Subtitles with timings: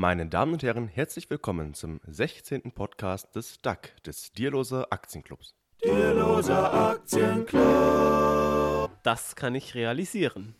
[0.00, 2.70] Meine Damen und Herren, herzlich willkommen zum 16.
[2.70, 5.56] Podcast des DAC, des Dierloser Aktienclubs.
[5.84, 8.92] Dierloser Aktienclub.
[9.02, 10.54] Das kann ich realisieren.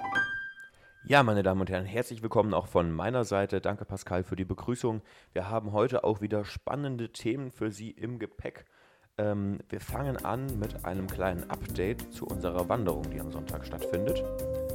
[1.04, 3.60] Ja, meine Damen und Herren, herzlich willkommen auch von meiner Seite.
[3.60, 5.02] Danke, Pascal, für die Begrüßung.
[5.34, 8.64] Wir haben heute auch wieder spannende Themen für Sie im Gepäck.
[9.18, 14.24] Ähm, wir fangen an mit einem kleinen Update zu unserer Wanderung, die am Sonntag stattfindet.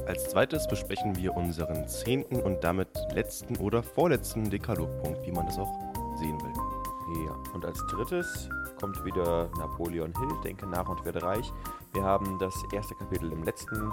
[0.06, 5.58] Als zweites besprechen wir unseren zehnten und damit letzten oder vorletzten Dekalogpunkt, wie man das
[5.58, 5.72] auch
[6.18, 6.52] sehen will.
[7.26, 8.48] Ja, und als drittes
[8.80, 11.50] kommt wieder Napoleon Hill, Denke nach und werde reich.
[11.94, 13.90] Wir haben das erste Kapitel im letzten,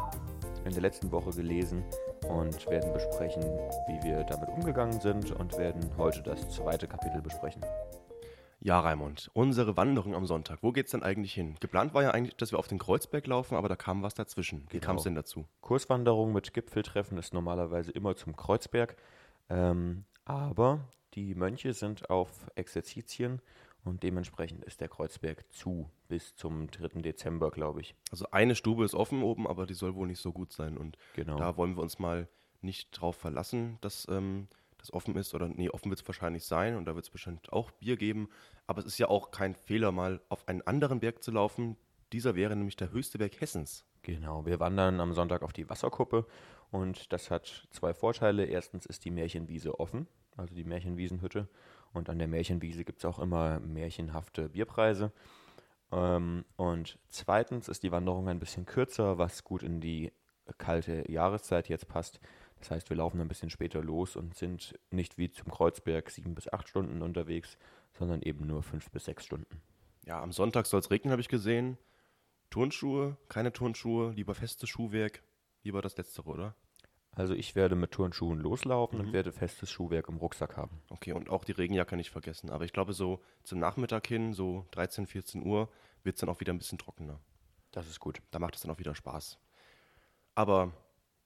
[0.65, 1.83] in der letzten Woche gelesen
[2.27, 3.43] und werden besprechen,
[3.87, 7.61] wie wir damit umgegangen sind und werden heute das zweite Kapitel besprechen.
[8.63, 11.55] Ja, Raimund, unsere Wanderung am Sonntag, wo geht's denn eigentlich hin?
[11.59, 14.65] Geplant war ja eigentlich, dass wir auf den Kreuzberg laufen, aber da kam was dazwischen.
[14.69, 14.85] Wie Genau.
[14.85, 15.45] kam es denn dazu?
[15.61, 18.97] Kurswanderung mit Gipfeltreffen ist normalerweise immer zum Kreuzberg,
[19.49, 20.81] ähm, aber
[21.15, 23.41] die Mönche sind auf Exerzitien
[23.83, 27.01] und dementsprechend ist der Kreuzberg zu bis zum 3.
[27.01, 27.95] Dezember, glaube ich.
[28.11, 30.97] Also eine Stube ist offen oben, aber die soll wohl nicht so gut sein und
[31.15, 31.35] Genau.
[31.35, 32.27] da wollen wir uns mal
[32.61, 34.47] nicht drauf verlassen, dass ähm,
[34.81, 37.53] das offen ist oder nee, offen wird es wahrscheinlich sein und da wird es bestimmt
[37.53, 38.29] auch Bier geben,
[38.67, 41.77] aber es ist ja auch kein Fehler, mal auf einen anderen Berg zu laufen.
[42.11, 43.85] Dieser wäre nämlich der höchste Berg Hessens.
[44.01, 46.25] Genau, wir wandern am Sonntag auf die Wasserkuppe
[46.71, 48.45] und das hat zwei Vorteile.
[48.45, 51.47] Erstens ist die Märchenwiese offen, also die Märchenwiesenhütte.
[51.93, 55.11] Und an der Märchenwiese gibt es auch immer märchenhafte Bierpreise.
[55.91, 60.11] Ähm, und zweitens ist die Wanderung ein bisschen kürzer, was gut in die
[60.57, 62.19] kalte Jahreszeit jetzt passt.
[62.61, 66.35] Das heißt, wir laufen ein bisschen später los und sind nicht wie zum Kreuzberg sieben
[66.35, 67.57] bis acht Stunden unterwegs,
[67.97, 69.61] sondern eben nur fünf bis sechs Stunden.
[70.05, 71.77] Ja, am Sonntag soll es regnen, habe ich gesehen.
[72.51, 75.23] Turnschuhe, keine Turnschuhe, lieber festes Schuhwerk,
[75.63, 76.55] lieber das letztere, oder?
[77.13, 80.81] Also ich werde mit Turnschuhen loslaufen und werde festes Schuhwerk im Rucksack haben.
[80.89, 82.51] Okay, und auch die Regenjacke nicht vergessen.
[82.51, 85.67] Aber ich glaube, so zum Nachmittag hin, so 13, 14 Uhr,
[86.03, 87.19] wird es dann auch wieder ein bisschen trockener.
[87.71, 88.21] Das ist gut.
[88.29, 89.39] Da macht es dann auch wieder Spaß.
[90.35, 90.73] Aber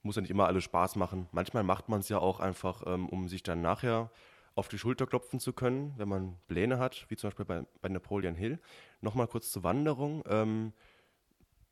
[0.06, 1.28] muss ja nicht immer alles Spaß machen.
[1.32, 4.10] Manchmal macht man es ja auch einfach, ähm, um sich dann nachher
[4.54, 7.88] auf die Schulter klopfen zu können, wenn man Pläne hat, wie zum Beispiel bei, bei
[7.90, 8.58] Napoleon Hill.
[9.02, 10.24] Nochmal kurz zur Wanderung.
[10.26, 10.72] Ähm,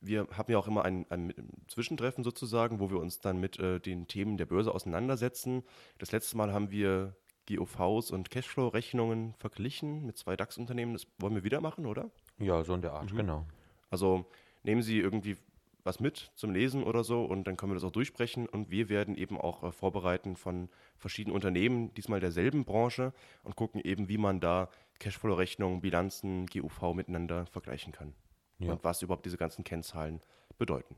[0.01, 1.33] wir haben ja auch immer ein, ein
[1.67, 5.63] Zwischentreffen sozusagen, wo wir uns dann mit äh, den Themen der Börse auseinandersetzen.
[5.97, 7.17] Das letzte Mal haben wir
[7.49, 10.93] GOVs und Cashflow-Rechnungen verglichen mit zwei DAX-Unternehmen.
[10.93, 12.11] Das wollen wir wieder machen, oder?
[12.39, 13.47] Ja, so in der Art, genau.
[13.91, 14.27] Also
[14.63, 15.37] nehmen Sie irgendwie
[15.85, 18.89] was mit zum Lesen oder so und dann können wir das auch durchsprechen und wir
[18.89, 23.13] werden eben auch äh, vorbereiten von verschiedenen Unternehmen, diesmal derselben Branche
[23.43, 24.69] und gucken eben, wie man da
[24.99, 28.15] Cashflow-Rechnungen, Bilanzen, GUV miteinander vergleichen kann
[28.59, 28.73] Ja.
[28.73, 30.21] und was überhaupt diese ganzen Kennzahlen
[30.59, 30.97] bedeuten.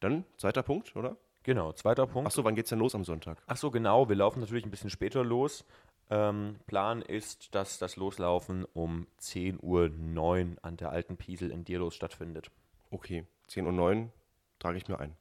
[0.00, 1.16] Dann zweiter Punkt, oder?
[1.44, 2.26] Genau, zweiter Punkt.
[2.26, 3.42] Achso, wann geht's denn los am Sonntag?
[3.46, 4.08] Ach so, genau.
[4.08, 5.64] Wir laufen natürlich ein bisschen später los.
[6.10, 11.94] Ähm, Plan ist, dass das Loslaufen um 10.09 Uhr an der alten Piesel in Dierlos
[11.94, 12.50] stattfindet.
[12.90, 14.12] Okay, 10.09 Uhr
[14.58, 15.16] trage ich mir ein.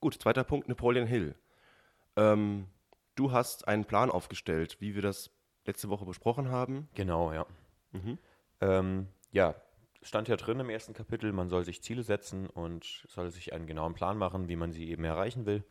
[0.00, 1.34] Gut, zweiter Punkt, Napoleon Hill.
[2.16, 2.68] Ähm,
[3.14, 5.30] du hast einen Plan aufgestellt, wie wir das
[5.64, 6.88] letzte Woche besprochen haben.
[6.94, 7.46] Genau, ja.
[8.60, 9.54] Ähm, ja,
[10.02, 13.66] stand ja drin im ersten Kapitel, man soll sich Ziele setzen und soll sich einen
[13.66, 15.64] genauen Plan machen, wie man sie eben erreichen will.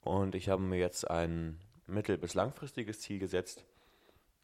[0.00, 3.64] Und ich habe mir jetzt ein mittel- bis langfristiges Ziel gesetzt.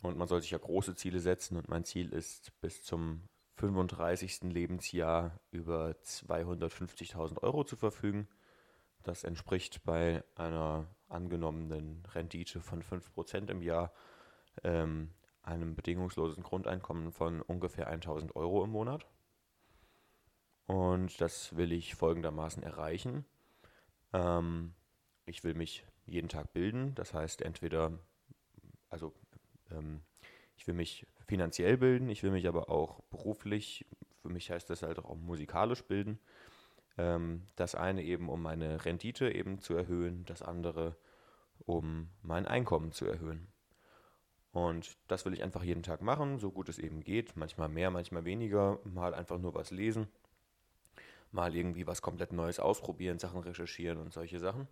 [0.01, 1.57] Und man soll sich ja große Ziele setzen.
[1.57, 4.43] Und mein Ziel ist, bis zum 35.
[4.45, 8.29] Lebensjahr über 250.000 Euro zu verfügen.
[9.03, 13.93] Das entspricht bei einer angenommenen Rendite von 5% im Jahr
[14.63, 15.11] ähm,
[15.43, 19.07] einem bedingungslosen Grundeinkommen von ungefähr 1000 Euro im Monat.
[20.67, 23.25] Und das will ich folgendermaßen erreichen.
[24.13, 24.75] Ähm,
[25.27, 27.99] ich will mich jeden Tag bilden, das heißt entweder,
[28.89, 29.13] also
[29.71, 30.03] ähm,
[30.57, 33.87] ich will mich finanziell bilden, ich will mich aber auch beruflich,
[34.21, 36.19] für mich heißt das halt auch musikalisch bilden.
[36.99, 40.95] Ähm, das eine eben, um meine Rendite eben zu erhöhen, das andere,
[41.65, 43.49] um mein Einkommen zu erhöhen.
[44.53, 47.35] Und das will ich einfach jeden Tag machen, so gut es eben geht.
[47.35, 48.79] Manchmal mehr, manchmal weniger.
[48.85, 50.09] Mal einfach nur was lesen.
[51.31, 54.69] Mal irgendwie was komplett Neues ausprobieren, Sachen recherchieren und solche Sachen.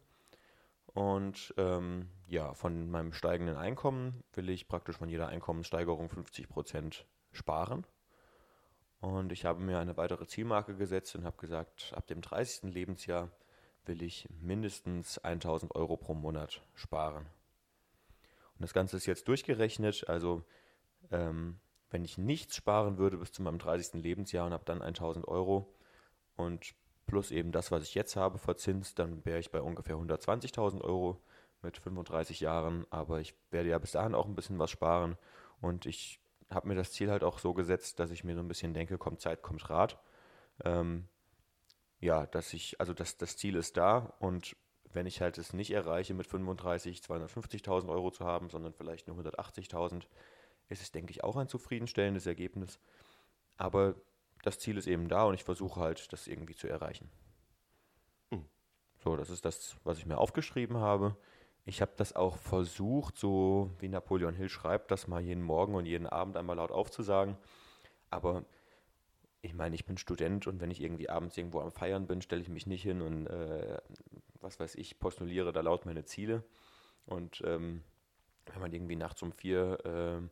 [0.95, 7.87] Und ähm, ja, von meinem steigenden Einkommen will ich praktisch von jeder Einkommenssteigerung 50% sparen.
[9.01, 12.75] Und ich habe mir eine weitere Zielmarke gesetzt und habe gesagt, ab dem 30.
[12.75, 13.31] Lebensjahr
[13.87, 17.27] will ich mindestens 1000 Euro pro Monat sparen.
[18.55, 20.09] Und das Ganze ist jetzt durchgerechnet.
[20.09, 20.45] Also,
[21.11, 24.03] ähm, wenn ich nichts sparen würde bis zu meinem 30.
[24.03, 25.73] Lebensjahr und habe dann 1000 Euro
[26.37, 26.75] und
[27.11, 31.21] plus eben das, was ich jetzt habe, verzinst, dann wäre ich bei ungefähr 120.000 Euro.
[31.63, 35.19] mit 35 Jahren, aber ich werde ja bis dahin auch ein bisschen was sparen
[35.61, 36.19] und ich
[36.49, 38.97] habe mir das Ziel halt auch so gesetzt, dass ich mir so ein bisschen denke,
[38.97, 39.99] kommt Zeit, kommt Rat.
[40.65, 41.07] Ähm,
[41.99, 44.57] ja, dass ich, also das, das Ziel ist da und
[44.93, 49.19] wenn ich halt es nicht erreiche, mit 35 250.000 Euro zu haben, sondern vielleicht nur
[49.19, 50.05] 180.000,
[50.71, 52.79] ist es, denke ich, auch ein zufriedenstellendes Ergebnis.
[53.59, 53.97] Aber
[54.43, 57.11] das Ziel ist eben da und ich versuche halt, das irgendwie zu erreichen.
[58.31, 58.45] Hm.
[58.99, 61.17] So, das ist das, was ich mir aufgeschrieben habe.
[61.67, 65.87] Ich habe das auch versucht, so wie Napoleon Hill schreibt, das mal jeden Morgen und
[65.87, 67.37] jeden Abend einmal laut aufzusagen.
[68.09, 68.45] Aber
[69.43, 72.43] ich meine, ich bin Student und wenn ich irgendwie abends irgendwo am Feiern bin, stelle
[72.43, 73.79] ich mich nicht hin und äh,
[74.41, 76.45] was weiß ich, postuliere da laut meine Ziele.
[77.07, 77.83] Und ähm,
[78.47, 80.29] wenn man irgendwie nachts um vier äh,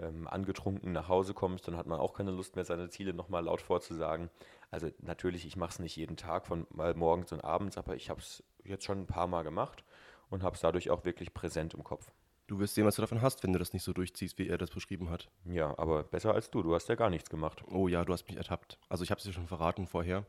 [0.00, 3.44] ähm, angetrunken nach Hause kommt, dann hat man auch keine Lust mehr, seine Ziele nochmal
[3.44, 4.30] laut vorzusagen.
[4.70, 8.10] Also natürlich, ich mache es nicht jeden Tag von mal morgens und abends, aber ich
[8.10, 9.84] habe es jetzt schon ein paar Mal gemacht
[10.28, 12.12] und habe es dadurch auch wirklich präsent im Kopf.
[12.46, 14.58] Du wirst sehen, was du davon hast, wenn du das nicht so durchziehst, wie er
[14.58, 15.28] das beschrieben hat.
[15.44, 16.62] Ja, aber besser als du.
[16.62, 17.62] Du hast ja gar nichts gemacht.
[17.70, 18.78] Oh ja, du hast mich ertappt.
[18.88, 20.26] Also ich habe es dir schon verraten vorher.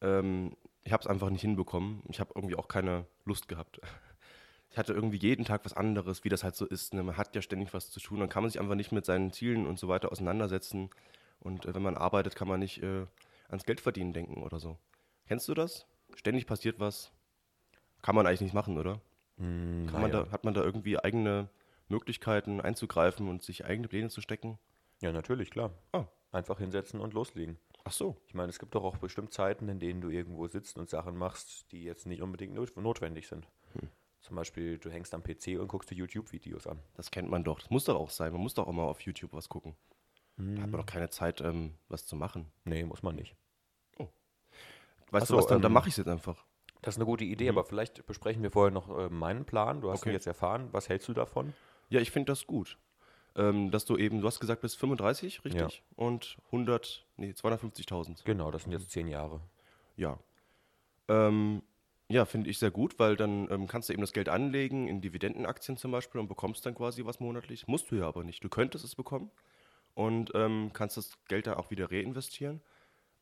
[0.00, 2.02] Ähm, ich habe es einfach nicht hinbekommen.
[2.08, 3.80] Ich habe irgendwie auch keine Lust gehabt.
[4.74, 6.94] Ich hatte irgendwie jeden Tag was anderes, wie das halt so ist.
[6.94, 7.04] Ne?
[7.04, 8.18] Man hat ja ständig was zu tun.
[8.18, 10.90] Dann kann man sich einfach nicht mit seinen Zielen und so weiter auseinandersetzen.
[11.38, 13.06] Und äh, wenn man arbeitet, kann man nicht äh,
[13.46, 14.76] ans Geldverdienen denken oder so.
[15.28, 15.86] Kennst du das?
[16.16, 17.12] Ständig passiert was.
[18.02, 19.00] Kann man eigentlich nicht machen, oder?
[19.36, 20.24] Mm, man ja.
[20.24, 21.48] da, hat man da irgendwie eigene
[21.86, 24.58] Möglichkeiten einzugreifen und sich eigene Pläne zu stecken?
[25.02, 25.70] Ja, natürlich, klar.
[25.92, 26.06] Ah.
[26.32, 27.58] Einfach hinsetzen und loslegen.
[27.84, 28.16] Ach so.
[28.26, 31.16] Ich meine, es gibt doch auch bestimmt Zeiten, in denen du irgendwo sitzt und Sachen
[31.16, 33.46] machst, die jetzt nicht unbedingt notwendig sind.
[33.74, 33.88] Hm.
[34.24, 36.78] Zum Beispiel, du hängst am PC und guckst dir YouTube-Videos an.
[36.94, 37.60] Das kennt man doch.
[37.60, 38.32] Das muss doch auch sein.
[38.32, 39.76] Man muss doch auch mal auf YouTube was gucken.
[40.36, 40.56] Hm.
[40.56, 42.46] Da hat man doch keine Zeit, ähm, was zu machen.
[42.64, 43.36] Nee, muss man nicht.
[43.98, 44.08] Oh.
[45.10, 46.44] Weißt so, du was, dann, ähm, dann mache ich es jetzt einfach.
[46.80, 47.58] Das ist eine gute Idee, mhm.
[47.58, 49.80] aber vielleicht besprechen wir vorher noch äh, meinen Plan.
[49.80, 50.10] Du hast okay.
[50.10, 50.68] ihn jetzt erfahren.
[50.72, 51.52] Was hältst du davon?
[51.90, 52.78] Ja, ich finde das gut
[53.36, 55.60] ähm, dass du eben, du hast gesagt, bis 35, richtig?
[55.60, 56.04] Ja.
[56.04, 58.24] Und 100, nee, 250.000.
[58.24, 59.40] Genau, das sind jetzt zehn Jahre.
[59.96, 60.18] Ja.
[61.08, 61.62] Ähm,
[62.08, 65.00] ja, finde ich sehr gut, weil dann ähm, kannst du eben das Geld anlegen in
[65.00, 67.66] Dividendenaktien zum Beispiel und bekommst dann quasi was monatlich.
[67.66, 68.44] Musst du ja aber nicht.
[68.44, 69.30] Du könntest es bekommen
[69.94, 72.60] und ähm, kannst das Geld dann auch wieder reinvestieren.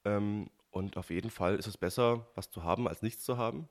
[0.05, 3.69] Ähm, und auf jeden Fall ist es besser, was zu haben, als nichts zu haben.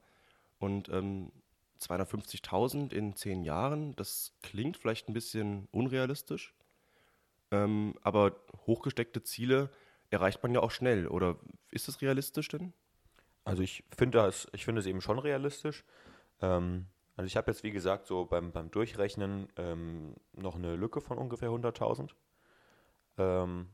[0.59, 1.31] Und ähm,
[1.79, 6.53] 250.000 in zehn Jahren, das klingt vielleicht ein bisschen unrealistisch,
[7.51, 8.35] ähm, aber
[8.67, 9.71] hochgesteckte Ziele
[10.11, 11.07] erreicht man ja auch schnell.
[11.07, 11.37] Oder
[11.71, 12.73] ist das realistisch denn?
[13.43, 15.83] Also ich finde das, ich finde es eben schon realistisch.
[16.41, 21.01] Ähm, also ich habe jetzt, wie gesagt, so beim, beim Durchrechnen ähm, noch eine Lücke
[21.01, 22.11] von ungefähr 100.000.
[23.17, 23.69] Ähm,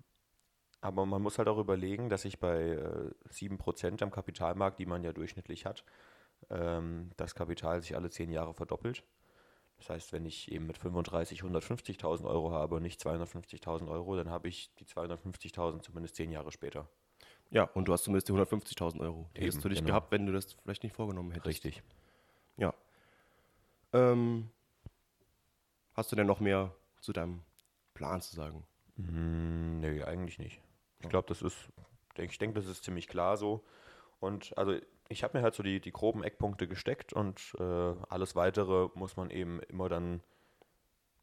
[0.81, 5.03] aber man muss halt auch überlegen, dass ich bei äh, 7% am Kapitalmarkt, die man
[5.03, 5.83] ja durchschnittlich hat,
[6.49, 9.03] ähm, das Kapital sich alle zehn Jahre verdoppelt.
[9.77, 14.29] Das heißt, wenn ich eben mit 35 150.000 Euro habe und nicht 250.000 Euro, dann
[14.29, 16.89] habe ich die 250.000 zumindest zehn Jahre später.
[17.49, 19.29] Ja, und du hast zumindest die 150.000 Euro.
[19.33, 19.91] Die Eben, hättest du nicht genau.
[19.91, 21.47] gehabt, wenn du das vielleicht nicht vorgenommen hättest.
[21.47, 21.83] Richtig.
[22.57, 22.73] Ja.
[23.93, 24.49] Ähm,
[25.93, 27.41] hast du denn noch mehr zu deinem
[27.93, 28.65] Plan zu sagen?
[28.97, 30.61] Mm, nee, eigentlich nicht.
[30.99, 31.69] Ich glaube, das ist,
[32.17, 33.63] ich denke, das ist ziemlich klar so.
[34.19, 34.77] Und also
[35.09, 37.63] ich habe mir halt so die, die groben Eckpunkte gesteckt und äh,
[38.09, 40.21] alles weitere muss man eben immer dann,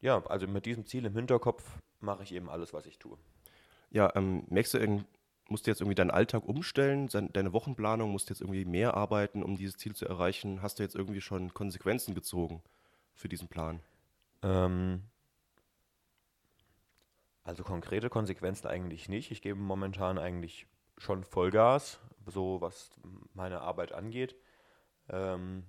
[0.01, 1.63] ja, also mit diesem Ziel im Hinterkopf
[1.99, 3.17] mache ich eben alles, was ich tue.
[3.91, 5.05] Ja, ähm, merkst du,
[5.49, 9.43] musst du jetzt irgendwie deinen Alltag umstellen, deine Wochenplanung, musst du jetzt irgendwie mehr arbeiten,
[9.43, 10.61] um dieses Ziel zu erreichen?
[10.61, 12.63] Hast du jetzt irgendwie schon Konsequenzen gezogen
[13.13, 13.79] für diesen Plan?
[14.41, 15.03] Ähm,
[17.43, 19.31] also konkrete Konsequenzen eigentlich nicht.
[19.31, 22.91] Ich gebe momentan eigentlich schon Vollgas so was
[23.33, 24.35] meine Arbeit angeht.
[25.09, 25.65] Ähm,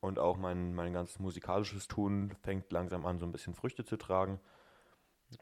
[0.00, 3.96] und auch mein, mein ganzes musikalisches Tun fängt langsam an, so ein bisschen Früchte zu
[3.96, 4.40] tragen.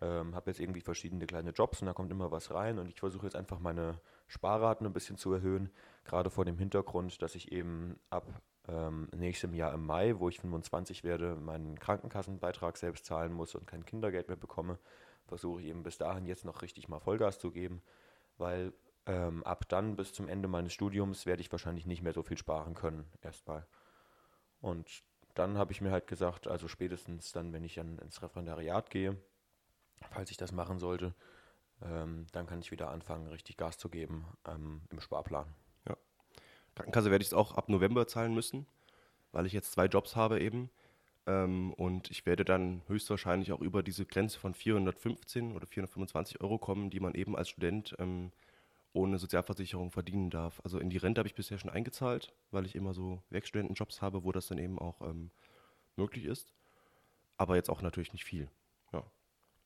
[0.00, 3.00] Ähm, habe jetzt irgendwie verschiedene kleine Jobs und da kommt immer was rein und ich
[3.00, 5.70] versuche jetzt einfach meine Sparraten ein bisschen zu erhöhen,
[6.04, 8.24] gerade vor dem Hintergrund, dass ich eben ab
[8.66, 13.66] ähm, nächstem Jahr im Mai, wo ich 25 werde, meinen Krankenkassenbeitrag selbst zahlen muss und
[13.66, 14.78] kein Kindergeld mehr bekomme,
[15.26, 17.82] versuche ich eben bis dahin jetzt noch richtig mal Vollgas zu geben,
[18.38, 18.72] weil
[19.06, 22.38] ähm, ab dann bis zum Ende meines Studiums werde ich wahrscheinlich nicht mehr so viel
[22.38, 23.66] sparen können, erstmal.
[24.60, 28.88] Und dann habe ich mir halt gesagt, also spätestens dann, wenn ich dann ins Referendariat
[28.88, 29.18] gehe,
[30.10, 31.14] falls ich das machen sollte,
[31.82, 35.46] ähm, dann kann ich wieder anfangen, richtig Gas zu geben ähm, im Sparplan.
[35.88, 35.96] Ja.
[36.74, 38.66] Krankenkasse werde ich es auch ab November zahlen müssen,
[39.32, 40.70] weil ich jetzt zwei Jobs habe eben.
[41.26, 46.58] Ähm, und ich werde dann höchstwahrscheinlich auch über diese Grenze von 415 oder 425 Euro
[46.58, 48.30] kommen, die man eben als Student ähm,
[48.92, 50.60] ohne Sozialversicherung verdienen darf.
[50.64, 54.24] Also in die Rente habe ich bisher schon eingezahlt, weil ich immer so Werkstudentenjobs habe,
[54.24, 55.30] wo das dann eben auch ähm,
[55.96, 56.52] möglich ist,
[57.36, 58.48] aber jetzt auch natürlich nicht viel.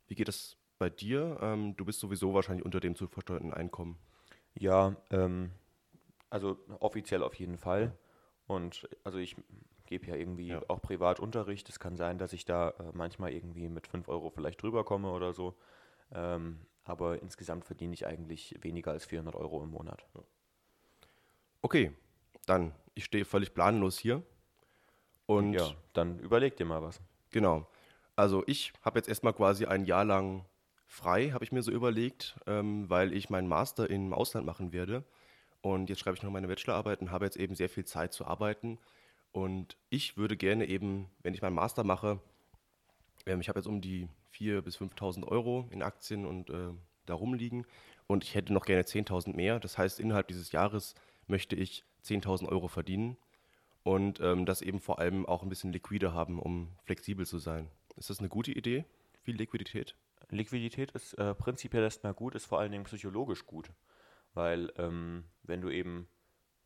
[0.09, 1.39] Wie geht es bei dir?
[1.41, 3.99] Ähm, du bist sowieso wahrscheinlich unter dem zu versteuerten Einkommen.
[4.55, 5.53] Ja, ähm,
[6.31, 7.97] also offiziell auf jeden Fall.
[8.47, 9.37] Und also ich
[9.87, 10.63] gebe ja irgendwie Ja.
[10.69, 11.69] auch Privatunterricht.
[11.69, 15.11] Es kann sein, dass ich da äh, manchmal irgendwie mit 5 Euro vielleicht drüber komme
[15.11, 15.55] oder so.
[16.13, 20.07] Ähm, aber insgesamt verdiene ich eigentlich weniger als 400 Euro im Monat.
[21.61, 21.93] Okay,
[22.47, 24.23] dann, ich stehe völlig planlos hier.
[25.27, 27.01] Und ja, dann überleg dir mal was.
[27.31, 27.69] Genau.
[28.19, 30.45] Also ich habe jetzt erstmal quasi ein Jahr lang
[30.89, 35.05] frei, habe ich mir so überlegt, ähm, weil ich meinen Master im Ausland machen werde.
[35.61, 38.27] Und jetzt schreibe ich noch meine Bachelorarbeit und habe jetzt eben sehr viel Zeit zu
[38.27, 38.81] arbeiten.
[39.31, 42.19] Und ich würde gerne eben, wenn ich meinen Master mache,
[43.25, 46.71] ähm, ich habe jetzt um die 4.000 bis 5.000 Euro in Aktien und äh,
[47.07, 47.67] da rumliegen.
[48.09, 49.61] Und ich hätte noch gerne 10.000 mehr.
[49.61, 50.97] Das heißt, innerhalb dieses Jahres
[51.29, 53.17] möchte ich 10.000 Euro verdienen
[53.85, 57.71] und ähm, das eben vor allem auch ein bisschen liquide haben, um flexibel zu sein.
[57.99, 58.85] Ist das eine gute Idee?
[59.23, 59.95] Viel Liquidität?
[60.31, 63.71] Liquidität ist äh, prinzipiell erstmal gut, ist vor allen Dingen psychologisch gut.
[64.35, 66.09] Weil ähm, wenn du eben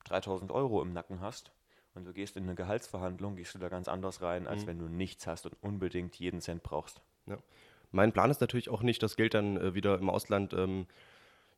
[0.05, 1.53] 3000 Euro im Nacken hast
[1.95, 4.89] und du gehst in eine Gehaltsverhandlung, gehst du da ganz anders rein, als wenn du
[4.89, 7.03] nichts hast und unbedingt jeden Cent brauchst.
[7.27, 7.39] Ja.
[7.93, 10.87] Mein Plan ist natürlich auch nicht, das Geld dann äh, wieder im Ausland ähm,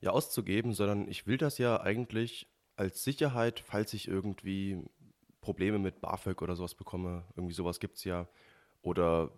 [0.00, 4.84] ja, auszugeben, sondern ich will das ja eigentlich als Sicherheit, falls ich irgendwie
[5.40, 7.24] Probleme mit BAföG oder sowas bekomme.
[7.36, 8.26] Irgendwie sowas gibt es ja.
[8.82, 9.30] Oder,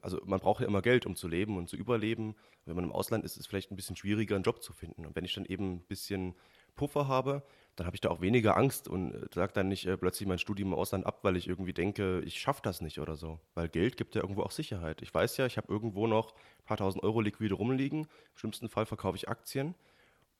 [0.00, 2.34] also man braucht ja immer Geld, um zu leben und zu überleben.
[2.64, 5.06] Wenn man im Ausland ist, ist es vielleicht ein bisschen schwieriger, einen Job zu finden.
[5.06, 6.34] Und wenn ich dann eben ein bisschen
[6.74, 7.42] Puffer habe,
[7.76, 10.38] dann habe ich da auch weniger Angst und äh, sage dann nicht äh, plötzlich mein
[10.38, 13.38] Studium im Ausland ab, weil ich irgendwie denke, ich schaffe das nicht oder so.
[13.54, 15.00] Weil Geld gibt ja irgendwo auch Sicherheit.
[15.02, 18.00] Ich weiß ja, ich habe irgendwo noch ein paar tausend Euro liquide rumliegen.
[18.00, 19.74] Im schlimmsten Fall verkaufe ich Aktien.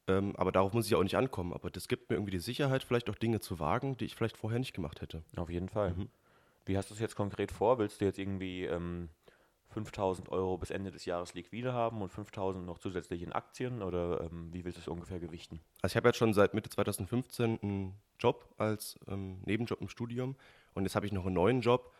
[0.08, 1.52] Ähm, aber darauf muss ich auch nicht ankommen.
[1.52, 4.36] Aber das gibt mir irgendwie die Sicherheit, vielleicht auch Dinge zu wagen, die ich vielleicht
[4.36, 5.22] vorher nicht gemacht hätte.
[5.36, 5.94] Auf jeden Fall.
[6.64, 7.78] Wie hast du es jetzt konkret vor?
[7.78, 9.08] Willst du jetzt irgendwie ähm,
[9.84, 14.20] 5000 Euro bis Ende des Jahres liquide haben und 5000 noch zusätzlich in Aktien oder
[14.22, 15.60] ähm, wie willst du es ungefähr gewichten?
[15.82, 20.36] Also ich habe jetzt schon seit Mitte 2015 einen Job als ähm, Nebenjob im Studium
[20.74, 21.92] und jetzt habe ich noch einen neuen Job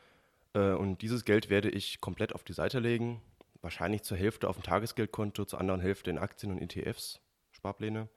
[0.54, 3.22] äh, und dieses Geld werde ich komplett auf die Seite legen,
[3.62, 7.20] wahrscheinlich zur Hälfte auf ein Tagesgeldkonto, zur anderen Hälfte in Aktien und ETFs,
[7.52, 8.08] Sparpläne.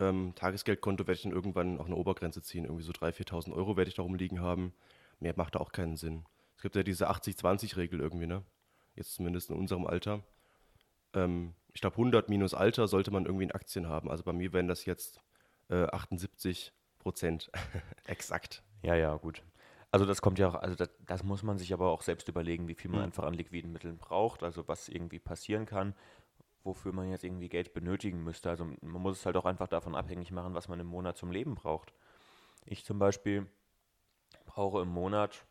[0.00, 3.76] Ähm, Tagesgeldkonto werde ich dann irgendwann auch eine Obergrenze ziehen, irgendwie so 3.000, 4.000 Euro
[3.76, 4.72] werde ich da rumliegen haben.
[5.20, 6.24] Mehr macht da auch keinen Sinn.
[6.56, 8.42] Es gibt ja diese 80-20-Regel irgendwie, ne?
[8.98, 10.24] Jetzt zumindest in unserem Alter.
[11.14, 14.10] Ähm, ich glaube, 100 minus Alter sollte man irgendwie in Aktien haben.
[14.10, 15.20] Also bei mir wären das jetzt
[15.68, 17.50] äh, 78 Prozent.
[18.06, 18.64] Exakt.
[18.82, 19.44] Ja, ja, gut.
[19.92, 22.66] Also das kommt ja auch, also das, das muss man sich aber auch selbst überlegen,
[22.66, 23.04] wie viel man Mhm.
[23.04, 25.94] einfach an liquiden Mitteln braucht, also was irgendwie passieren kann,
[26.64, 28.50] wofür man jetzt irgendwie Geld benötigen müsste.
[28.50, 31.30] Also man muss es halt auch einfach davon abhängig machen, was man im Monat zum
[31.30, 31.94] Leben braucht.
[32.66, 33.46] Ich zum Beispiel
[34.44, 35.46] brauche im Monat,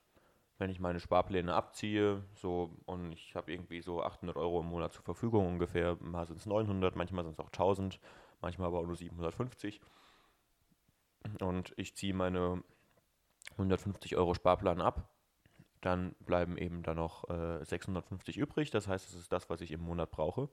[0.58, 4.94] wenn ich meine Sparpläne abziehe, so und ich habe irgendwie so 800 Euro im Monat
[4.94, 8.00] zur Verfügung ungefähr, mal sind es 900, manchmal sind es auch 1000,
[8.42, 9.82] manchmal aber auch nur 750.
[11.42, 12.64] Und ich ziehe meine
[13.52, 15.10] 150 Euro Sparplan ab,
[15.82, 18.72] dann bleiben eben da noch äh, 650 übrig.
[18.72, 20.50] Das heißt, es ist das, was ich im Monat brauche.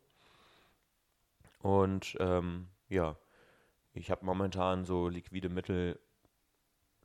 [1.61, 3.17] Und ähm, ja,
[3.95, 5.99] ich habe momentan so liquide Mittel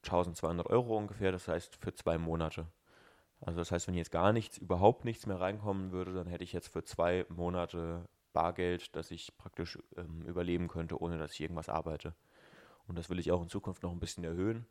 [0.04, 2.68] 1200 Euro ungefähr, das heißt für zwei Monate.
[3.42, 6.54] Also das heißt, wenn jetzt gar nichts, überhaupt nichts mehr reinkommen würde, dann hätte ich
[6.54, 11.70] jetzt für zwei Monate Bargeld, dass ich praktisch ähm, überleben könnte, ohne dass ich irgendwas
[11.70, 12.14] arbeite.
[12.88, 14.66] Und das will ich auch in Zukunft noch ein bisschen erhöhen.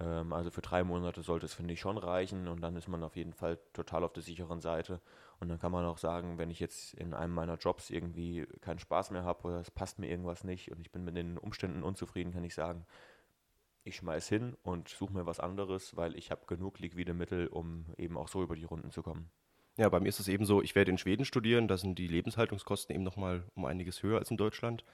[0.00, 3.02] Ähm, also für drei Monate sollte es, finde ich, schon reichen und dann ist man
[3.04, 5.00] auf jeden Fall total auf der sicheren Seite.
[5.40, 8.78] Und dann kann man auch sagen, wenn ich jetzt in einem meiner Jobs irgendwie keinen
[8.78, 11.82] Spaß mehr habe oder es passt mir irgendwas nicht und ich bin mit den Umständen
[11.82, 12.86] unzufrieden, kann ich sagen,
[13.86, 17.86] ich schmeiß hin und suche mir was anderes, weil ich habe genug liquide Mittel, um
[17.96, 19.30] eben auch so über die Runden zu kommen.
[19.76, 22.08] Ja, bei mir ist es eben so, ich werde in Schweden studieren, da sind die
[22.08, 24.84] Lebenshaltungskosten eben nochmal um einiges höher als in Deutschland.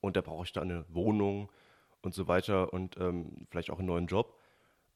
[0.00, 1.50] Und da brauche ich dann eine Wohnung
[2.00, 4.38] und so weiter und ähm, vielleicht auch einen neuen Job.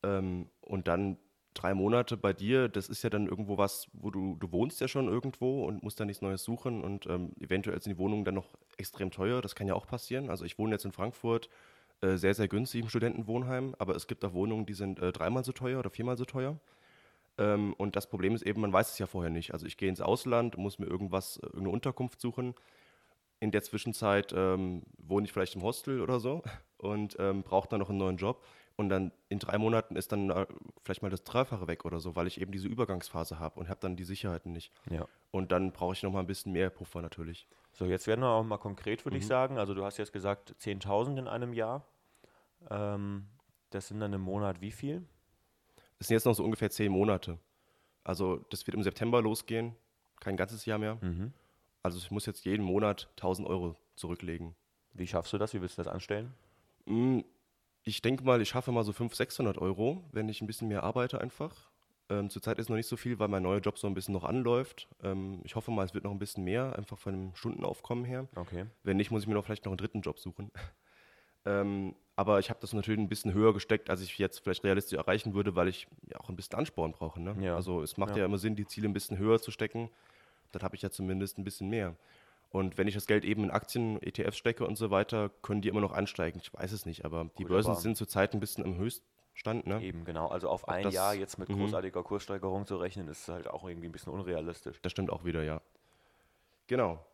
[0.03, 1.19] Ähm, und dann
[1.55, 4.88] drei Monate bei dir, das ist ja dann irgendwo was, wo du, du wohnst ja
[4.88, 8.35] schon irgendwo und musst da nichts Neues suchen und ähm, eventuell sind die Wohnungen dann
[8.35, 10.29] noch extrem teuer, das kann ja auch passieren.
[10.29, 11.49] Also ich wohne jetzt in Frankfurt,
[12.00, 15.45] äh, sehr, sehr günstig im Studentenwohnheim, aber es gibt auch Wohnungen, die sind äh, dreimal
[15.45, 16.59] so teuer oder viermal so teuer.
[17.38, 19.53] Ähm, und das Problem ist eben, man weiß es ja vorher nicht.
[19.53, 22.55] Also ich gehe ins Ausland, muss mir irgendwas, äh, irgendeine Unterkunft suchen.
[23.41, 26.43] In der Zwischenzeit ähm, wohne ich vielleicht im Hostel oder so
[26.79, 28.45] und ähm, brauche dann noch einen neuen Job.
[28.76, 30.47] Und dann in drei Monaten ist dann äh,
[30.83, 33.80] vielleicht mal das Dreifache weg oder so, weil ich eben diese Übergangsphase habe und habe
[33.80, 34.71] dann die Sicherheiten nicht.
[34.90, 35.06] Ja.
[35.30, 37.49] Und dann brauche ich noch mal ein bisschen mehr Puffer natürlich.
[37.73, 39.59] So, jetzt werden wir auch mal konkret, würde ich sagen.
[39.59, 41.87] Also du hast jetzt gesagt 10.000 in einem Jahr.
[42.71, 43.26] Ähm,
[43.71, 45.06] das sind dann im Monat wie viel?
[45.99, 47.38] Es sind jetzt noch so ungefähr zehn Monate.
[48.04, 49.75] Also das wird im September losgehen,
[50.21, 50.99] kein ganzes Jahr mehr.
[51.00, 51.33] Mhm.
[51.83, 54.54] Also ich muss jetzt jeden Monat 1000 Euro zurücklegen.
[54.92, 55.54] Wie schaffst du das?
[55.54, 56.35] Wie willst du das anstellen?
[56.87, 57.21] Mm,
[57.88, 60.83] Ich denke mal, ich schaffe mal so 500, 600 Euro, wenn ich ein bisschen mehr
[60.83, 61.55] arbeite einfach.
[62.09, 64.25] Ähm, zurzeit ist noch nicht so viel, weil mein neuer Job so ein bisschen noch
[64.25, 64.88] anläuft.
[65.05, 68.26] Ähm, ich hoffe mal, es wird noch ein bisschen mehr, einfach von dem Stundenaufkommen her.
[68.35, 68.66] Okay.
[68.83, 70.50] Wenn nicht, muss ich mir noch vielleicht noch einen dritten Job suchen.
[71.47, 74.99] ähm, aber ich habe das natürlich ein bisschen höher gesteckt, als ich jetzt vielleicht realistisch
[74.99, 77.21] erreichen würde, weil ich ja auch ein bisschen Ansporn brauche.
[77.21, 77.37] Ne?
[77.40, 77.55] Ja.
[77.55, 78.23] Also es macht Ja.
[78.23, 78.25] ja.
[78.25, 79.90] immer Sinn, die Ziele ein bisschen höher zu stecken.
[80.50, 81.95] Dann habe ich ja zumindest ein bisschen mehr.
[82.57, 85.69] Und wenn ich das Geld eben in Aktien, ETFs stecke und so weiter, können die
[85.69, 86.41] immer noch ansteigen.
[86.43, 89.67] Ich weiß es nicht, aber die Gut, Börsen sind zurzeit ein bisschen im Höchststand.
[89.67, 89.83] Ne?
[89.83, 90.29] Eben, genau.
[90.29, 91.59] Also auf Ob ein das- Jahr jetzt mit Mhm.
[91.59, 94.81] großartiger Kurssteigerung zu rechnen, ist halt auch irgendwie ein bisschen unrealistisch.
[94.81, 95.61] Das stimmt auch wieder, ja.
[96.67, 97.05] Genau.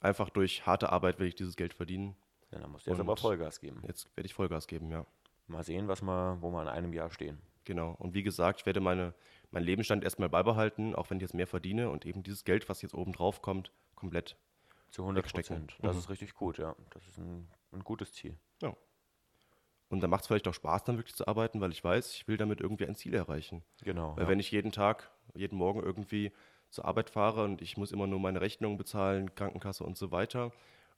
[0.00, 2.14] Einfach durch harte Arbeit will ich dieses Geld verdienen.
[2.52, 3.82] Ja, dann musst du jetzt Und- aber Vollgas geben.
[3.86, 5.04] Jetzt werde ich Vollgas geben, ja.
[5.48, 7.38] Mal sehen, was wir, wo wir in einem Jahr stehen.
[7.64, 7.96] Genau.
[7.98, 9.12] Und wie gesagt, ich werde meine,
[9.50, 12.80] meinen Lebensstand erstmal beibehalten, auch wenn ich jetzt mehr verdiene und eben dieses Geld, was
[12.82, 14.36] jetzt oben drauf kommt, komplett.
[14.94, 15.66] Zu 100 Wegstecken.
[15.66, 15.78] Prozent.
[15.84, 15.98] Das Mhm.
[16.02, 16.76] ist richtig gut, ja.
[16.90, 18.38] Das ist ein, ein gutes Ziel.
[19.90, 22.26] Und da macht es vielleicht auch Spaß, dann wirklich zu arbeiten, weil ich weiß, ich
[22.26, 23.62] will damit irgendwie ein Ziel erreichen.
[23.82, 24.16] Genau.
[24.16, 24.28] Weil ja.
[24.28, 26.32] wenn ich jeden Tag, jeden Morgen irgendwie
[26.70, 30.52] zur Arbeit fahre und ich muss immer nur meine Rechnungen bezahlen, Krankenkasse und so weiter,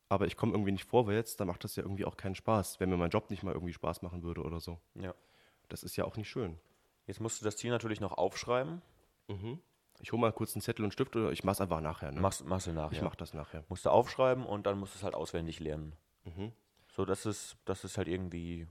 [0.09, 2.89] aber ich komme irgendwie nicht vorwärts, dann macht das ja irgendwie auch keinen Spaß, wenn
[2.89, 4.79] mir mein Job nicht mal irgendwie Spaß machen würde oder so.
[4.95, 5.15] ja.
[5.69, 6.59] Das ist ja auch nicht schön.
[7.07, 8.83] Jetzt musst du das Ziel natürlich noch aufschreiben.
[10.01, 12.13] Ich hole mal kurz einen Zettel und Stift oder ich mache es einfach nachher.
[12.13, 12.21] Ne?
[12.21, 12.93] Machst, machst du nachher.
[12.93, 13.65] ich mache das nachher.
[13.69, 15.95] Musst du aufschreiben und dann musst du es halt auswendig lernen.
[16.25, 16.53] Mhm.
[16.89, 18.67] So dass es, dass du es halt irgendwie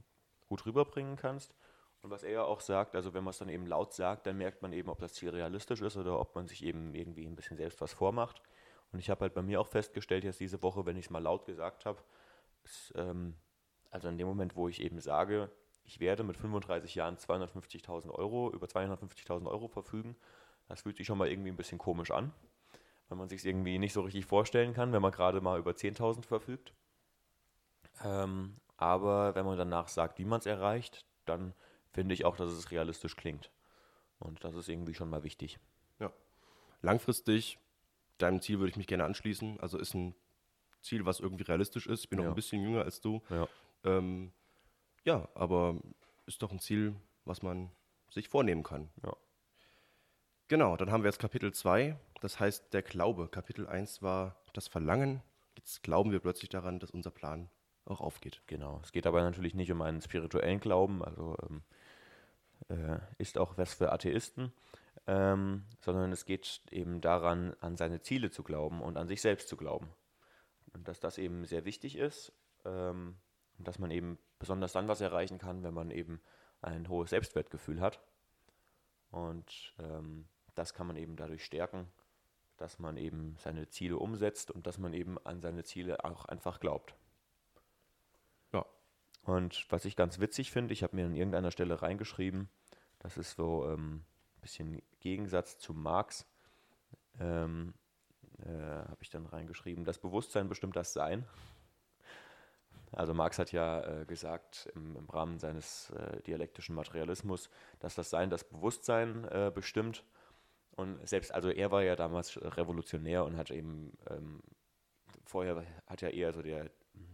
[0.48, 1.54] gut rüberbringen kannst.
[2.02, 4.38] Und was er ja auch sagt, also wenn man es dann eben laut sagt, dann
[4.38, 7.36] merkt man eben, ob das Ziel realistisch ist oder ob man sich eben irgendwie ein
[7.36, 8.44] bisschen selbst was vormacht.
[8.92, 11.24] Und ich habe halt bei mir auch festgestellt, jetzt diese Woche, wenn ich es mal
[11.24, 12.00] laut gesagt habe,
[12.94, 13.36] ähm,
[13.90, 15.50] also in dem Moment, wo ich eben sage,
[15.84, 20.16] ich werde mit 35 Jahren 250.000 Euro, über 250.000 Euro verfügen,
[20.68, 22.32] das fühlt sich schon mal irgendwie ein bisschen komisch an,
[23.10, 25.72] weil man sich es irgendwie nicht so richtig vorstellen kann, wenn man gerade mal über
[25.72, 26.74] 10.000 verfügt.
[28.04, 31.54] Ähm, aber wenn man danach sagt, wie man es erreicht, dann
[31.92, 33.52] finde ich auch, dass es realistisch klingt.
[34.20, 35.60] Und das ist irgendwie schon mal wichtig.
[36.82, 37.58] Langfristig,
[38.20, 39.60] deinem Ziel würde ich mich gerne anschließen.
[39.60, 40.14] Also ist ein
[40.82, 42.02] Ziel, was irgendwie realistisch ist.
[42.04, 42.30] Ich bin noch Ja.
[42.32, 43.24] ein bisschen jünger als du.
[43.30, 43.48] Ja.
[43.84, 44.32] Ähm,
[45.04, 45.78] ja, aber
[46.28, 47.72] ist doch ein Ziel, was man
[48.12, 48.90] sich vornehmen kann.
[49.04, 49.16] Ja.
[50.48, 53.30] Genau, dann haben wir jetzt Kapitel 2, das heißt der Glaube.
[53.30, 55.24] Kapitel 1 war das Verlangen.
[55.58, 57.50] Jetzt glauben wir plötzlich daran, dass unser Plan
[57.84, 58.44] auch aufgeht.
[58.46, 58.80] Genau.
[58.84, 61.64] Es geht aber natürlich nicht um einen spirituellen Glauben, also ähm,
[62.70, 64.54] äh, ist auch was für Atheisten,
[65.08, 69.48] ähm, sondern es geht eben daran, an seine Ziele zu glauben und an sich selbst
[69.50, 69.90] zu glauben.
[70.74, 72.32] Und dass das eben sehr wichtig ist
[72.66, 73.18] ähm,
[73.58, 76.22] und dass man eben besonders dann was erreichen kann, wenn man eben
[76.62, 78.00] ein hohes Selbstwertgefühl hat.
[79.10, 81.88] Und ähm, das kann man eben dadurch stärken,
[82.58, 86.60] dass man eben seine Ziele umsetzt und dass man eben an seine Ziele auch einfach
[86.60, 86.96] glaubt.
[88.54, 88.66] Ja.
[89.24, 92.50] Und was ich ganz witzig finde, ich habe mir an irgendeiner Stelle reingeschrieben,
[93.00, 94.04] das ist so ähm,
[94.38, 96.26] ein bisschen Gegensatz zu Marx,
[97.20, 97.74] ähm,
[98.40, 101.26] äh, habe ich dann reingeschrieben, das Bewusstsein bestimmt das Sein.
[102.92, 108.10] Also Marx hat ja äh, gesagt im, im Rahmen seines äh, dialektischen Materialismus, dass das
[108.10, 110.04] Sein das Bewusstsein äh, bestimmt.
[110.76, 114.42] Und selbst, also er war ja damals revolutionär und hat eben, ähm,
[115.26, 116.70] vorher hat ja eher so der,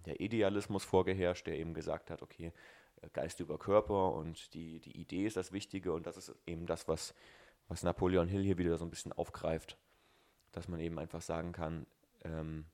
[0.05, 2.51] der Idealismus vorgeherrscht, der eben gesagt hat, okay,
[3.13, 6.87] Geist über Körper und die, die Idee ist das Wichtige und das ist eben das,
[6.87, 7.15] was,
[7.67, 9.77] was Napoleon Hill hier wieder so ein bisschen aufgreift,
[10.51, 11.87] dass man eben einfach sagen kann,
[12.23, 12.65] ähm,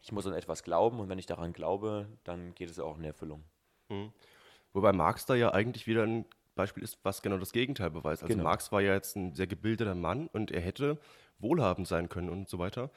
[0.00, 3.04] ich muss an etwas glauben und wenn ich daran glaube, dann geht es auch in
[3.04, 3.44] Erfüllung.
[4.72, 6.24] Wobei Marx da ja eigentlich wieder ein
[6.58, 8.22] Beispiel ist, was genau das Gegenteil beweist.
[8.22, 8.44] Also Genau.
[8.44, 10.98] Marx war ja jetzt ein sehr gebildeter Mann und er hätte
[11.38, 12.90] wohlhabend sein können und so weiter.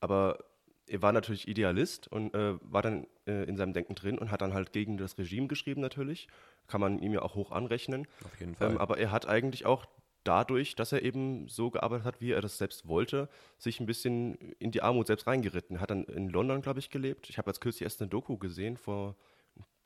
[0.00, 0.44] Aber
[0.86, 4.42] er war natürlich Idealist und äh, war dann äh, in seinem Denken drin und hat
[4.42, 6.28] dann halt gegen das Regime geschrieben natürlich.
[6.66, 8.06] Kann man ihm ja auch hoch anrechnen.
[8.24, 8.72] Auf jeden Fall.
[8.72, 9.86] Ähm, aber er hat eigentlich auch
[10.24, 14.34] dadurch, dass er eben so gearbeitet hat, wie er das selbst wollte, sich ein bisschen
[14.58, 15.76] in die Armut selbst reingeritten.
[15.76, 17.30] Er hat dann in London, glaube ich, gelebt.
[17.30, 19.16] Ich habe jetzt kürzlich erst eine Doku gesehen, vor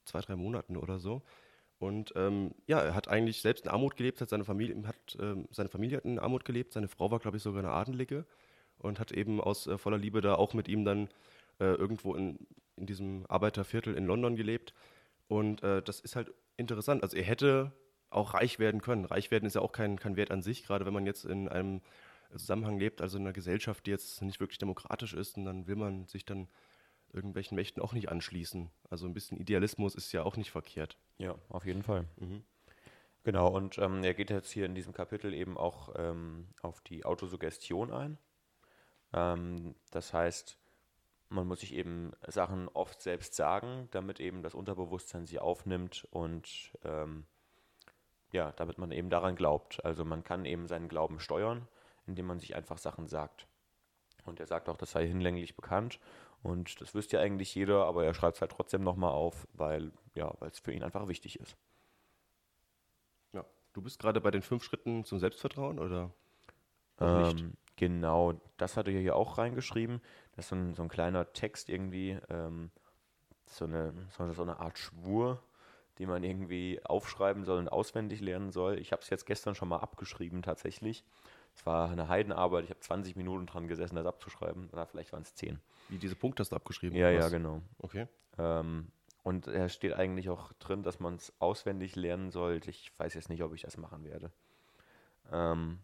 [0.04, 1.22] zwei, drei Monaten oder so.
[1.78, 5.46] Und ähm, ja, er hat eigentlich selbst in Armut gelebt, hat seine Familie, hat, ähm,
[5.50, 8.26] seine Familie hat in Armut gelebt, seine Frau war, glaube ich, sogar eine Adelige
[8.78, 11.08] und hat eben aus äh, voller Liebe da auch mit ihm dann
[11.60, 12.38] äh, irgendwo in,
[12.76, 14.74] in diesem Arbeiterviertel in London gelebt.
[15.28, 17.02] Und äh, das ist halt interessant.
[17.02, 17.72] Also er hätte
[18.10, 19.04] auch reich werden können.
[19.04, 21.48] Reich werden ist ja auch kein, kein Wert an sich, gerade wenn man jetzt in
[21.48, 21.80] einem
[22.32, 25.76] Zusammenhang lebt, also in einer Gesellschaft, die jetzt nicht wirklich demokratisch ist, und dann will
[25.76, 26.48] man sich dann
[27.12, 28.70] irgendwelchen Mächten auch nicht anschließen.
[28.90, 30.98] Also ein bisschen Idealismus ist ja auch nicht verkehrt.
[31.18, 32.06] Ja, auf jeden Fall.
[33.24, 37.04] Genau, und ähm, er geht jetzt hier in diesem Kapitel eben auch ähm, auf die
[37.04, 38.18] Autosuggestion ein.
[39.12, 40.58] Ähm, das heißt,
[41.30, 46.72] man muss sich eben Sachen oft selbst sagen, damit eben das Unterbewusstsein sie aufnimmt und
[46.84, 47.26] ähm,
[48.32, 49.84] ja, damit man eben daran glaubt.
[49.84, 51.66] Also man kann eben seinen Glauben steuern,
[52.06, 53.46] indem man sich einfach Sachen sagt.
[54.24, 56.00] Und er sagt auch, das sei hinlänglich bekannt
[56.42, 59.92] und das wüsste ja eigentlich jeder, aber er schreibt es halt trotzdem nochmal auf, weil
[60.14, 61.56] ja, weil es für ihn einfach wichtig ist.
[63.32, 66.10] Ja, du bist gerade bei den fünf Schritten zum Selbstvertrauen oder?
[67.00, 70.00] Ähm, genau, das hat er hier auch reingeschrieben.
[70.34, 72.70] Das ist so ein, so ein kleiner Text irgendwie, ähm,
[73.46, 75.42] so, eine, so eine Art Schwur,
[75.98, 78.78] die man irgendwie aufschreiben soll und auswendig lernen soll.
[78.78, 81.04] Ich habe es jetzt gestern schon mal abgeschrieben tatsächlich.
[81.58, 84.70] Es war eine Heidenarbeit, ich habe 20 Minuten dran gesessen, das abzuschreiben.
[84.70, 85.58] Oder vielleicht waren es 10.
[85.88, 86.96] Wie diese Punkte hast du abgeschrieben?
[86.96, 87.62] Ja, ja, genau.
[87.78, 88.06] Okay.
[88.38, 88.92] Ähm,
[89.24, 92.70] und er steht eigentlich auch drin, dass man es auswendig lernen sollte.
[92.70, 94.30] Ich weiß jetzt nicht, ob ich das machen werde.
[95.32, 95.80] Ähm,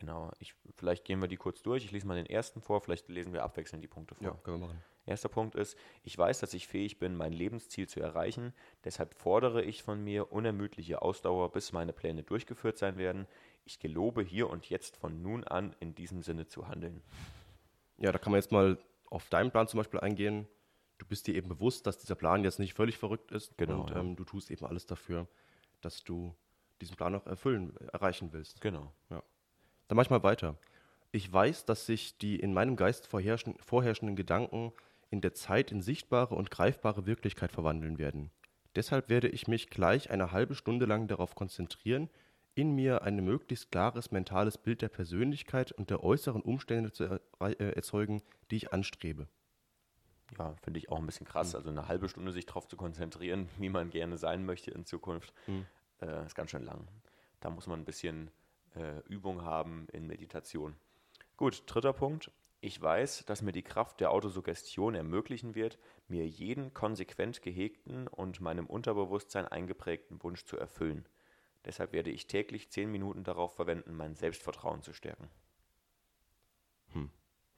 [0.00, 1.84] genau, ich, vielleicht gehen wir die kurz durch.
[1.84, 4.26] Ich lese mal den ersten vor, vielleicht lesen wir abwechselnd die Punkte vor.
[4.26, 4.82] Ja, können wir machen.
[5.06, 8.52] Erster Punkt ist, ich weiß, dass ich fähig bin, mein Lebensziel zu erreichen.
[8.84, 13.26] Deshalb fordere ich von mir unermüdliche Ausdauer, bis meine Pläne durchgeführt sein werden.
[13.64, 17.02] Ich gelobe hier und jetzt von nun an in diesem Sinne zu handeln.
[17.98, 18.78] Ja, da kann man jetzt mal
[19.10, 20.46] auf deinen Plan zum Beispiel eingehen.
[20.98, 23.56] Du bist dir eben bewusst, dass dieser Plan jetzt nicht völlig verrückt ist.
[23.58, 24.00] Genau, Und ja.
[24.00, 25.28] ähm, du tust eben alles dafür,
[25.80, 26.34] dass du
[26.80, 28.60] diesen Plan auch erfüllen, erreichen willst.
[28.60, 28.92] Genau.
[29.08, 30.56] Dann mach ich mal weiter.
[31.12, 34.72] Ich weiß, dass sich die in meinem Geist vorherrschen, vorherrschenden Gedanken
[35.10, 38.30] in der Zeit in sichtbare und greifbare Wirklichkeit verwandeln werden.
[38.76, 42.08] Deshalb werde ich mich gleich eine halbe Stunde lang darauf konzentrieren,
[42.54, 47.04] in mir ein möglichst klares mentales Bild der Persönlichkeit und der äußeren Umstände zu
[47.40, 49.28] äh, erzeugen, die ich anstrebe.
[50.38, 51.54] Ja, finde ich auch ein bisschen krass.
[51.54, 55.32] Also eine halbe Stunde sich darauf zu konzentrieren, wie man gerne sein möchte in Zukunft,
[55.46, 55.66] Mhm.
[56.00, 56.86] äh, ist ganz schön lang.
[57.40, 58.30] Da muss man ein bisschen
[58.76, 60.76] äh, Übung haben in Meditation.
[61.36, 62.30] Gut, dritter Punkt.
[62.60, 68.42] Ich weiß, dass mir die Kraft der Autosuggestion ermöglichen wird, mir jeden konsequent gehegten und
[68.42, 71.06] meinem Unterbewusstsein eingeprägten Wunsch zu erfüllen.
[71.64, 75.28] Deshalb werde ich täglich zehn Minuten darauf verwenden, mein Selbstvertrauen zu stärken.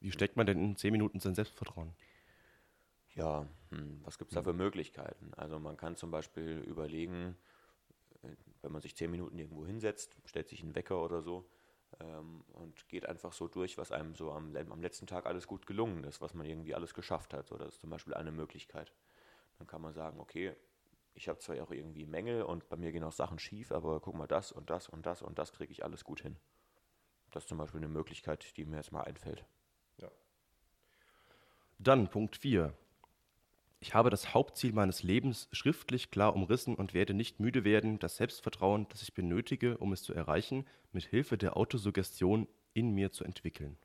[0.03, 1.95] Wie steckt man denn in zehn Minuten sein Selbstvertrauen?
[3.15, 5.33] Ja, hm, was gibt es da für Möglichkeiten?
[5.35, 7.37] Also man kann zum Beispiel überlegen,
[8.25, 11.49] äh, wenn man sich zehn Minuten irgendwo hinsetzt, stellt sich einen Wecker oder so
[12.01, 15.69] ähm, und geht einfach so durch, was einem so am, am letzten Tag alles gut
[15.69, 17.47] gelungen ist, was man irgendwie alles geschafft hat.
[17.47, 18.93] So, das ist zum Beispiel eine Möglichkeit.
[19.59, 20.57] Dann kann man sagen, okay,
[21.15, 24.15] ich habe zwar auch irgendwie Mängel und bei mir gehen auch Sachen schief, aber guck
[24.17, 26.37] mal, das und das und das und das kriege ich alles gut hin.
[27.33, 29.45] Das ist zum Beispiel eine Möglichkeit, die mir jetzt mal einfällt.
[31.79, 32.73] Dann Punkt 4.
[33.81, 38.17] Ich habe das Hauptziel meines Lebens schriftlich klar umrissen und werde nicht müde werden, das
[38.17, 43.25] Selbstvertrauen, das ich benötige, um es zu erreichen, mit Hilfe der Autosuggestion in mir zu
[43.25, 43.79] entwickeln.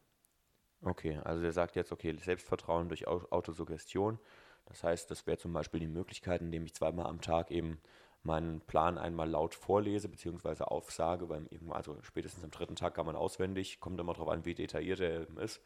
[0.82, 4.20] Okay, also der sagt jetzt, okay, Selbstvertrauen durch Au- Autosuggestion.
[4.68, 7.80] Das heißt, das wäre zum Beispiel die Möglichkeit, indem ich zweimal am Tag eben
[8.24, 10.64] meinen Plan einmal laut vorlese bzw.
[10.64, 11.28] aufsage.
[11.28, 14.54] Beim, eben- also spätestens am dritten Tag kann man auswendig, kommt immer darauf an, wie
[14.56, 15.62] detailliert er eben ist,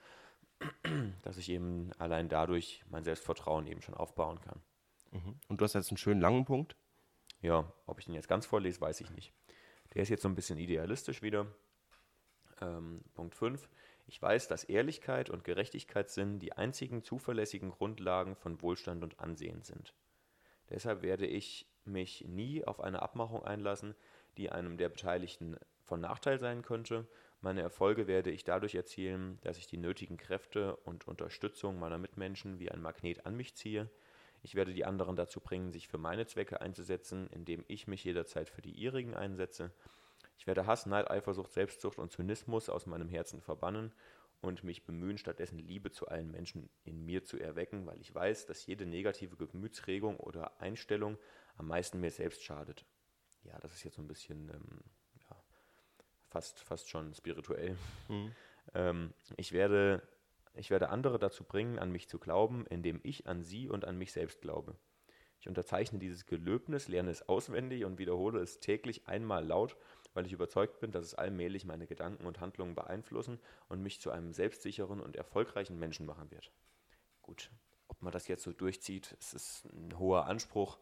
[1.23, 4.61] dass ich eben allein dadurch mein Selbstvertrauen eben schon aufbauen kann.
[5.47, 6.75] Und du hast jetzt einen schönen langen Punkt.
[7.41, 9.33] Ja, ob ich den jetzt ganz vorlese, weiß ich nicht.
[9.93, 11.47] Der ist jetzt so ein bisschen idealistisch wieder.
[12.61, 13.67] Ähm, Punkt 5.
[14.07, 19.93] Ich weiß, dass Ehrlichkeit und Gerechtigkeitssinn die einzigen zuverlässigen Grundlagen von Wohlstand und Ansehen sind.
[20.69, 23.95] Deshalb werde ich mich nie auf eine Abmachung einlassen,
[24.37, 27.07] die einem der Beteiligten von Nachteil sein könnte.
[27.41, 32.59] Meine Erfolge werde ich dadurch erzielen, dass ich die nötigen Kräfte und Unterstützung meiner Mitmenschen
[32.59, 33.89] wie ein Magnet an mich ziehe.
[34.43, 38.49] Ich werde die anderen dazu bringen, sich für meine Zwecke einzusetzen, indem ich mich jederzeit
[38.49, 39.71] für die ihrigen einsetze.
[40.41, 43.93] Ich werde Hass, Neid, Eifersucht, Selbstsucht und Zynismus aus meinem Herzen verbannen
[44.41, 48.47] und mich bemühen, stattdessen Liebe zu allen Menschen in mir zu erwecken, weil ich weiß,
[48.47, 51.19] dass jede negative Gemütsregung oder Einstellung
[51.58, 52.88] am meisten mir selbst schadet.
[53.43, 54.80] Ja, das ist jetzt so ein bisschen ähm,
[55.30, 55.43] ja,
[56.30, 57.77] fast, fast schon spirituell.
[58.75, 60.04] Ähm, ich, werde,
[60.54, 63.97] ich werde andere dazu bringen, an mich zu glauben, indem ich an sie und an
[63.97, 64.77] mich selbst glaube.
[65.41, 69.75] Ich unterzeichne dieses Gelöbnis, lerne es auswendig und wiederhole es täglich einmal laut,
[70.13, 74.12] weil ich überzeugt bin, dass es allmählich meine Gedanken und Handlungen beeinflussen und mich zu
[74.12, 76.52] einem selbstsicheren und erfolgreichen Menschen machen wird.
[77.21, 77.52] Gut,
[77.88, 80.80] ob man das jetzt so durchzieht, es ist ein hoher Anspruch.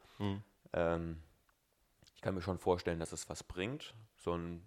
[0.74, 1.22] Ähm,
[2.16, 4.66] ich kann mir schon vorstellen, dass es was bringt, so ein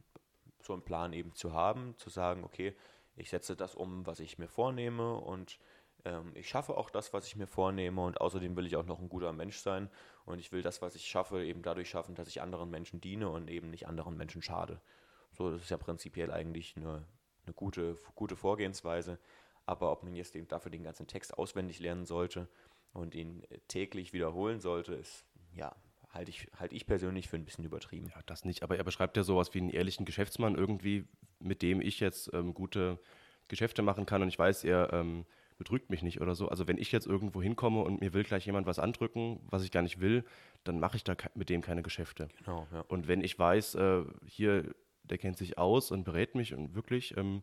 [0.64, 2.74] so einen Plan eben zu haben, zu sagen, okay,
[3.16, 5.58] ich setze das um, was ich mir vornehme und
[6.04, 9.00] ähm, ich schaffe auch das, was ich mir vornehme und außerdem will ich auch noch
[9.00, 9.90] ein guter Mensch sein
[10.24, 13.28] und ich will das, was ich schaffe, eben dadurch schaffen, dass ich anderen Menschen diene
[13.28, 14.80] und eben nicht anderen Menschen schade.
[15.32, 17.06] So, das ist ja prinzipiell eigentlich eine,
[17.44, 19.18] eine gute, gute Vorgehensweise.
[19.64, 22.48] Aber ob man jetzt den, dafür den ganzen Text auswendig lernen sollte
[22.92, 25.74] und ihn täglich wiederholen sollte, ist, ja,
[26.10, 28.08] halte ich, halt ich persönlich für ein bisschen übertrieben.
[28.14, 31.80] Ja, das nicht, aber er beschreibt ja sowas wie einen ehrlichen Geschäftsmann irgendwie, mit dem
[31.80, 32.98] ich jetzt ähm, gute
[33.48, 35.24] Geschäfte machen kann und ich weiß, er ähm,
[35.62, 36.48] betrügt mich nicht oder so.
[36.48, 39.70] Also wenn ich jetzt irgendwo hinkomme und mir will gleich jemand was andrücken, was ich
[39.70, 40.24] gar nicht will,
[40.64, 42.28] dann mache ich da mit dem keine Geschäfte.
[42.38, 42.80] Genau, ja.
[42.88, 47.16] Und wenn ich weiß, äh, hier, der kennt sich aus und berät mich und wirklich,
[47.16, 47.42] ähm,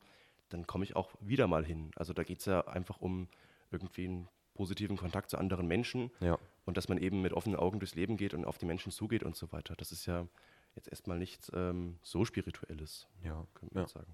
[0.49, 1.91] dann komme ich auch wieder mal hin.
[1.95, 3.27] Also da geht es ja einfach um
[3.71, 6.37] irgendwie einen positiven Kontakt zu anderen Menschen Ja.
[6.65, 9.23] und dass man eben mit offenen Augen durchs Leben geht und auf die Menschen zugeht
[9.23, 9.75] und so weiter.
[9.77, 10.27] Das ist ja
[10.75, 13.45] jetzt erstmal nichts ähm, so Spirituelles, Ja.
[13.53, 13.87] könnte man Ja.
[13.87, 14.13] sagen.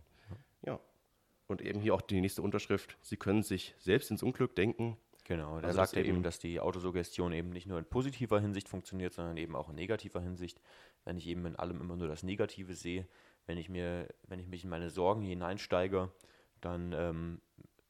[0.66, 0.80] Ja.
[1.48, 2.98] Und eben hier auch die nächste Unterschrift.
[3.02, 4.98] Sie können sich selbst ins Unglück denken.
[5.26, 8.40] Genau, da Also sagt er eben- eben, dass die Autosuggestion eben nicht nur in positiver
[8.40, 10.62] Hinsicht funktioniert, sondern eben auch in negativer Hinsicht.
[11.04, 13.08] Wenn ich eben in allem immer nur das Negative sehe,
[13.48, 16.12] wenn ich mir, wenn ich mich in meine Sorgen hineinsteige,
[16.62, 17.42] dann ähm,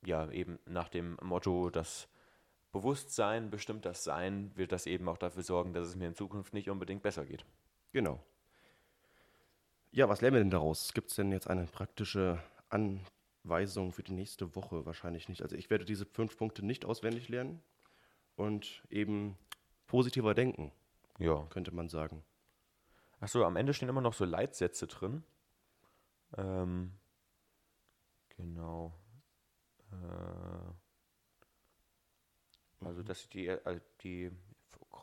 [0.05, 2.07] ja eben nach dem Motto, das
[2.71, 6.53] Bewusstsein bestimmt das Sein, wird das eben auch dafür sorgen, dass es mir in Zukunft
[6.53, 7.45] nicht unbedingt besser geht.
[7.93, 8.21] Genau.
[9.91, 10.93] Ja, was lernen wir denn daraus?
[10.93, 12.41] Gibt es denn jetzt eine praktische
[13.45, 14.85] Anweisung für die nächste Woche?
[14.85, 15.43] Wahrscheinlich nicht.
[15.43, 17.61] Also ich werde diese fünf Punkte nicht auswendig lernen
[18.35, 19.37] und eben
[19.85, 20.71] positiver denken,
[21.19, 21.45] Ja.
[21.51, 22.23] könnte man sagen.
[23.19, 25.23] Achso, am Ende stehen immer noch so Leitsätze drin.
[26.37, 26.91] Ähm,
[28.29, 28.93] genau.
[29.91, 30.73] Äh,
[32.83, 34.31] also, dass die, äh, die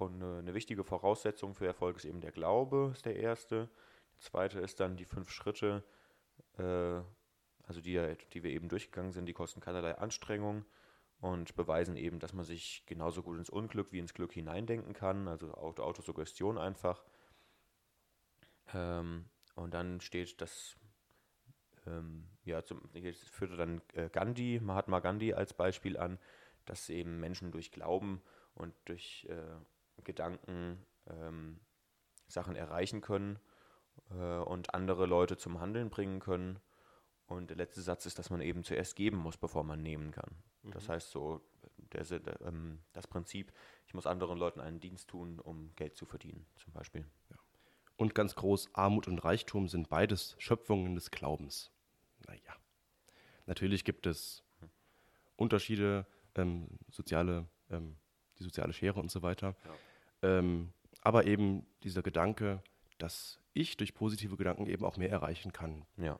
[0.00, 3.68] eine, eine wichtige Voraussetzung für Erfolg ist eben der Glaube, ist der erste.
[4.14, 5.84] Der zweite ist dann die fünf Schritte,
[6.58, 7.00] äh,
[7.64, 10.64] also die, die wir eben durchgegangen sind, die kosten keinerlei Anstrengung
[11.20, 15.28] und beweisen eben, dass man sich genauso gut ins Unglück wie ins Glück hineindenken kann,
[15.28, 17.04] also Auto Autosuggestion einfach.
[18.74, 20.76] Ähm, und dann steht das,
[21.86, 26.18] ähm, ja, zum, jetzt führte dann äh, Gandhi, Mahatma Gandhi als Beispiel an,
[26.64, 28.22] dass eben Menschen durch Glauben
[28.54, 31.60] und durch äh, Gedanken ähm,
[32.26, 33.38] Sachen erreichen können
[34.10, 36.58] äh, und andere Leute zum Handeln bringen können.
[37.26, 40.30] Und der letzte Satz ist, dass man eben zuerst geben muss, bevor man nehmen kann.
[40.64, 41.40] Das heißt so,
[41.92, 43.52] der, der, ähm, das Prinzip,
[43.86, 47.04] ich muss anderen Leuten einen Dienst tun, um Geld zu verdienen, zum Beispiel.
[47.96, 51.70] Und ganz groß, Armut und Reichtum sind beides Schöpfungen des Glaubens.
[52.26, 52.56] Naja.
[53.46, 54.44] Natürlich gibt es
[55.36, 56.06] Unterschiede,
[56.36, 57.96] ähm, soziale, ähm,
[58.38, 59.56] die soziale Schere und so weiter.
[60.22, 62.62] Ähm, aber eben dieser Gedanke,
[62.98, 65.84] dass ich durch positive Gedanken eben auch mehr erreichen kann.
[65.96, 66.18] Ja.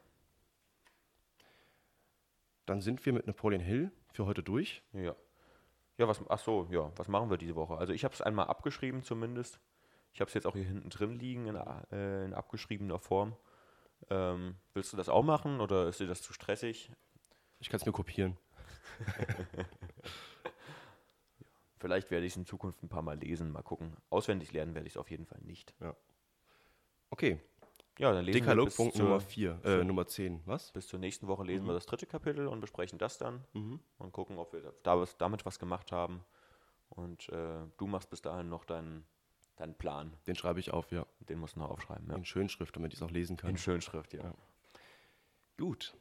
[2.66, 4.82] Dann sind wir mit Napoleon Hill für heute durch.
[4.92, 5.14] Ja.
[5.98, 7.76] Ja, was, ach so, ja, was machen wir diese Woche?
[7.76, 9.60] Also ich habe es einmal abgeschrieben zumindest.
[10.12, 13.36] Ich habe es jetzt auch hier hinten drin liegen in, äh, in abgeschriebener Form.
[14.10, 16.90] Ähm, willst du das auch machen oder ist dir das zu stressig?
[17.60, 18.36] Ich kann es mir kopieren.
[21.78, 23.96] Vielleicht werde ich es in Zukunft ein paar Mal lesen, mal gucken.
[24.10, 25.74] Auswendig lernen werde ich es auf jeden Fall nicht.
[27.10, 27.40] Okay,
[27.98, 30.40] Ja, dann lesen wir Dekalogpunkt bis zur, Nummer 4, äh, Nummer 10.
[30.46, 30.72] Was?
[30.72, 33.80] bis zur nächsten Woche lesen wir das dritte Kapitel und besprechen das dann Mhm.
[33.98, 36.24] und gucken, ob wir da was, damit was gemacht haben.
[36.88, 39.04] Und äh, du machst bis dahin noch deinen,
[39.56, 40.14] deinen Plan.
[40.26, 41.06] Den schreibe ich auf, ja.
[41.20, 42.08] Den musst du noch aufschreiben.
[42.08, 42.16] Ja.
[42.16, 43.50] In Schönschrift, damit ich es auch lesen kann.
[43.50, 44.22] In Schönschrift, ja.
[44.24, 44.34] Ja.
[45.58, 45.94] Gut.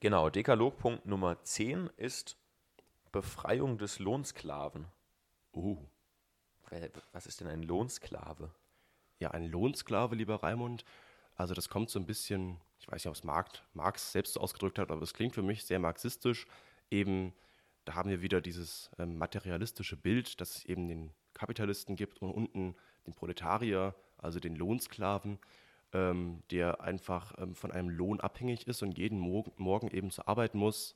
[0.00, 2.36] Genau, Dekalogpunkt Nummer 10 ist
[3.12, 4.86] Befreiung des Lohnsklaven.
[5.52, 5.78] Oh.
[7.12, 8.50] Was ist denn ein Lohnsklave?
[9.18, 10.84] Ja, ein Lohnsklave, lieber Raimund.
[11.40, 14.40] Also das kommt so ein bisschen, ich weiß nicht, ob es Marx, Marx selbst so
[14.40, 16.46] ausgedrückt hat, aber es klingt für mich sehr marxistisch.
[16.90, 17.32] Eben,
[17.86, 22.30] da haben wir wieder dieses ähm, materialistische Bild, dass es eben den Kapitalisten gibt und
[22.30, 22.76] unten
[23.06, 25.38] den Proletarier, also den Lohnsklaven,
[25.94, 30.28] ähm, der einfach ähm, von einem Lohn abhängig ist und jeden Mo Morgen eben zur
[30.28, 30.94] Arbeit muss,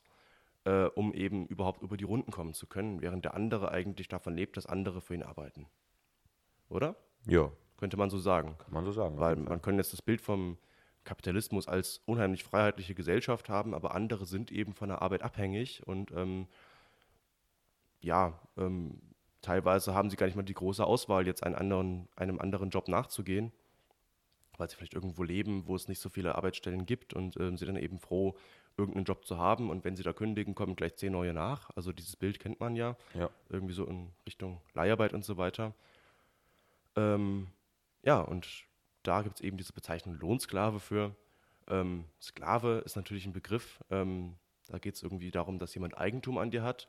[0.65, 4.37] äh, um eben überhaupt über die Runden kommen zu können, während der andere eigentlich davon
[4.37, 5.67] lebt, dass andere für ihn arbeiten.
[6.69, 6.97] Oder?
[7.27, 7.51] Ja,
[7.85, 8.57] Könnte man so sagen.
[8.57, 9.19] kann man so sagen.
[9.19, 10.57] Weil man kann jetzt das Bild vom
[11.05, 16.11] Kapitalismus als unheimlich freiheitliche Gesellschaft haben, aber andere sind eben von der Arbeit abhängig und
[16.13, 16.47] ähm,
[18.01, 19.03] ja, ähm,
[19.43, 23.53] teilweise haben sie gar nicht mal die große Auswahl, jetzt anderen, einem anderen Job nachzugehen,
[24.57, 27.67] weil sie vielleicht irgendwo leben, wo es nicht so viele Arbeitsstellen gibt und ähm, sie
[27.67, 28.35] dann eben froh,
[28.79, 31.69] irgendeinen Job zu haben und wenn sie da kündigen, kommen gleich zehn neue nach.
[31.77, 33.29] Also dieses Bild kennt man ja ja.
[33.51, 35.75] irgendwie so in Richtung Leiharbeit und so weiter.
[36.97, 37.49] Ähm,
[38.05, 38.65] ja, und
[39.03, 41.15] da gibt es eben diese Bezeichnung Lohnsklave für.
[41.69, 44.37] Ähm, Sklave ist natürlich ein Begriff, ähm,
[44.67, 46.89] da geht es irgendwie darum, dass jemand Eigentum an dir hat.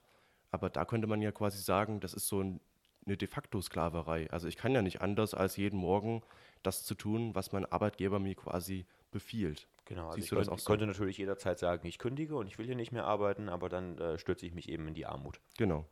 [0.52, 2.62] Aber da könnte man ja quasi sagen, das ist so ein,
[3.06, 4.30] eine de facto Sklaverei.
[4.32, 6.22] Also ich kann ja nicht anders, als jeden Morgen
[6.64, 9.68] das zu tun, was mein Arbeitgeber mir quasi befiehlt.
[9.86, 10.68] Genau, also Siehst ich könnte, ich so?
[10.68, 13.98] könnte natürlich jederzeit sagen, ich kündige und ich will hier nicht mehr arbeiten, aber dann
[13.98, 15.40] äh, stürze ich mich eben in die Armut.
[15.58, 15.86] Genau.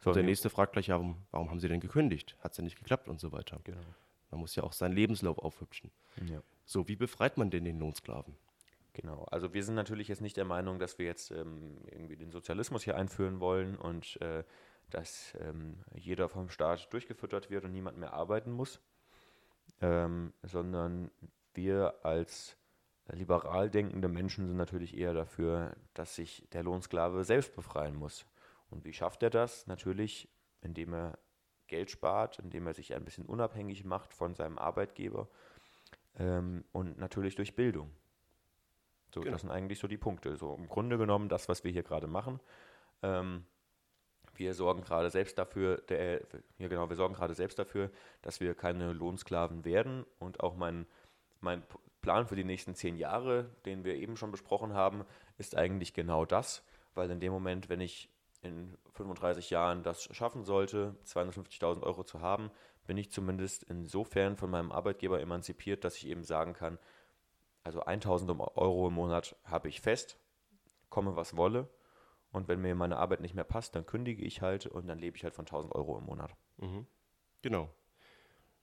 [0.00, 2.36] So, Und der nächste fragt gleich, ja, warum, warum haben Sie denn gekündigt?
[2.40, 3.60] Hat es ja nicht geklappt und so weiter.
[3.62, 3.78] Genau.
[4.32, 5.92] Man muss ja auch seinen Lebenslauf aufhübschen.
[6.26, 6.42] Ja.
[6.64, 8.34] So, wie befreit man denn den Lohnsklaven?
[8.94, 12.30] Genau, also wir sind natürlich jetzt nicht der Meinung, dass wir jetzt ähm, irgendwie den
[12.30, 14.42] Sozialismus hier einführen wollen und äh,
[14.90, 18.80] dass ähm, jeder vom Staat durchgefüttert wird und niemand mehr arbeiten muss,
[19.80, 21.10] ähm, sondern
[21.54, 22.56] wir als
[23.10, 28.26] liberal denkende Menschen sind natürlich eher dafür, dass sich der Lohnsklave selbst befreien muss.
[28.70, 29.66] Und wie schafft er das?
[29.66, 30.28] Natürlich,
[30.60, 31.18] indem er
[31.72, 35.26] Geld spart, indem er sich ein bisschen unabhängig macht von seinem Arbeitgeber
[36.18, 37.90] ähm, und natürlich durch Bildung.
[39.14, 39.32] So, Genau.
[39.32, 40.36] das sind eigentlich so die Punkte.
[40.36, 42.40] So im Grunde genommen das, was wir hier gerade machen.
[43.02, 43.46] Ähm,
[44.34, 46.20] wir sorgen gerade selbst dafür, der,
[46.58, 50.86] ja genau, wir sorgen gerade selbst dafür, dass wir keine Lohnsklaven werden und auch mein,
[51.40, 51.62] mein
[52.02, 55.04] Plan für die nächsten zehn Jahre, den wir eben schon besprochen haben,
[55.38, 56.62] ist eigentlich genau das,
[56.94, 58.10] weil in dem Moment, wenn ich
[58.42, 62.50] in 35 Jahren das schaffen sollte, 250.000 Euro zu haben,
[62.86, 66.78] bin ich zumindest insofern von meinem Arbeitgeber emanzipiert, dass ich eben sagen kann,
[67.64, 70.18] also 1000 Euro im Monat habe ich fest,
[70.90, 71.68] komme was wolle.
[72.32, 75.16] Und wenn mir meine Arbeit nicht mehr passt, dann kündige ich halt und dann lebe
[75.16, 76.34] ich halt von 1000 Euro im Monat.
[77.42, 77.68] Genau.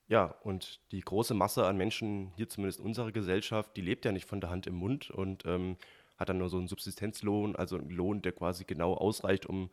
[0.08, 4.12] Ja, und die große Masse an Menschen, hier zumindest in unserer Gesellschaft, die lebt ja
[4.12, 5.78] nicht von der Hand im Mund und ähm,
[6.20, 9.70] hat dann nur so einen Subsistenzlohn, also einen Lohn, der quasi genau ausreicht, um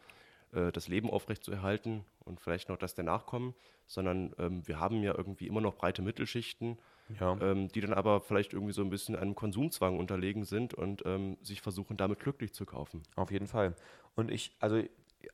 [0.53, 3.55] äh, das Leben aufrechtzuerhalten und vielleicht noch das der Nachkommen,
[3.87, 6.79] sondern ähm, wir haben ja irgendwie immer noch breite Mittelschichten,
[7.21, 7.37] Ja.
[7.41, 11.37] ähm, die dann aber vielleicht irgendwie so ein bisschen einem Konsumzwang unterlegen sind und ähm,
[11.43, 13.03] sich versuchen, damit glücklich zu kaufen.
[13.17, 13.75] Auf jeden Fall.
[14.15, 14.83] Und ich, also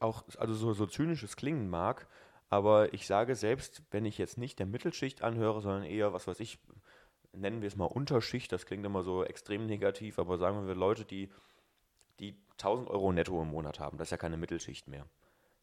[0.00, 2.06] auch, also so, so zynisch es klingen mag,
[2.48, 6.40] aber ich sage selbst, wenn ich jetzt nicht der Mittelschicht anhöre, sondern eher, was weiß
[6.40, 6.58] ich,
[7.32, 11.04] nennen wir es mal Unterschicht, das klingt immer so extrem negativ, aber sagen wir Leute,
[11.04, 11.30] die,
[12.20, 15.06] die 1000 Euro netto im Monat haben, das ist ja keine Mittelschicht mehr.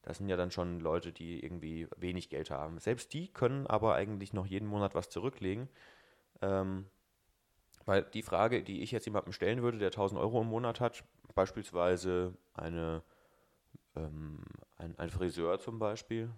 [0.02, 2.80] Das sind ja dann schon Leute, die irgendwie wenig Geld haben.
[2.80, 5.68] Selbst die können aber eigentlich noch jeden Monat was zurücklegen.
[6.42, 6.86] Ähm,
[7.86, 11.04] weil die Frage, die ich jetzt jemandem stellen würde, der 1000 Euro im Monat hat,
[11.36, 13.04] beispielsweise eine,
[13.96, 14.44] ähm,
[14.78, 16.30] ein, ein Friseur zum Beispiel,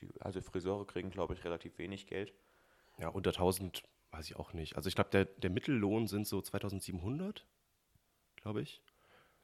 [0.00, 2.32] die, also Friseure kriegen, glaube ich, relativ wenig Geld.
[2.98, 4.76] Ja, unter 1000 weiß ich auch nicht.
[4.76, 7.46] Also ich glaube, der, der Mittellohn sind so 2700,
[8.36, 8.82] glaube ich.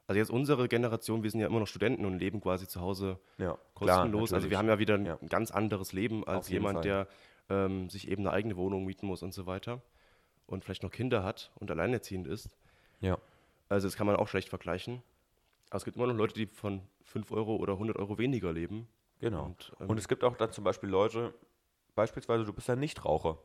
[0.07, 3.19] Also jetzt unsere Generation, wir sind ja immer noch Studenten und leben quasi zu Hause
[3.37, 4.31] Ja, kostenlos.
[4.33, 5.17] also wir haben ja wieder ein Ja.
[5.29, 6.83] ganz anderes Leben als jemand, Fall.
[6.83, 7.07] der
[7.49, 9.81] ähm, sich eben eine eigene Wohnung mieten muss und so weiter
[10.45, 12.49] und vielleicht noch Kinder hat und alleinerziehend ist.
[13.01, 13.17] Ja,
[13.69, 15.03] Also das kann man auch schlecht vergleichen.
[15.69, 18.87] Aber es gibt immer noch Leute, die von 5 Euro oder 100 Euro weniger leben.
[19.19, 19.45] genau.
[19.45, 21.33] Und, ähm, Und es gibt auch dann zum Beispiel Leute,
[21.95, 23.37] beispielsweise du bist ein Nichtraucher.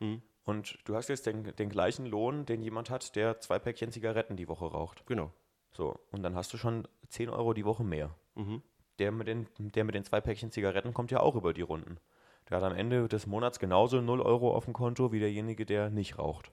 [0.00, 0.20] Mhm.
[0.46, 4.36] Und du hast jetzt den, den gleichen Lohn, den jemand hat, der zwei Päckchen Zigaretten
[4.36, 5.04] die Woche raucht.
[5.06, 5.32] Genau.
[5.72, 8.14] So, und dann hast du schon 10 Euro die Woche mehr.
[8.36, 8.62] Mhm.
[9.00, 11.98] Der mit, den, der mit den zwei Päckchen Zigaretten kommt ja auch über die Runden.
[12.48, 15.90] Der hat am Ende des Monats genauso 0 Euro auf dem Konto wie derjenige, der
[15.90, 16.52] nicht raucht.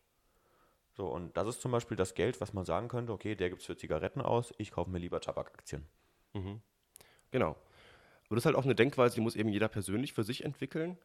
[0.93, 3.61] So, und das ist zum Beispiel das Geld, was man sagen könnte, okay, der gibt
[3.61, 5.85] es für Zigaretten aus, ich kaufe mir lieber Tabakaktien.
[7.29, 7.55] Genau.
[8.25, 10.97] Aber das ist halt auch eine Denkweise, die muss eben jeder persönlich für sich entwickeln.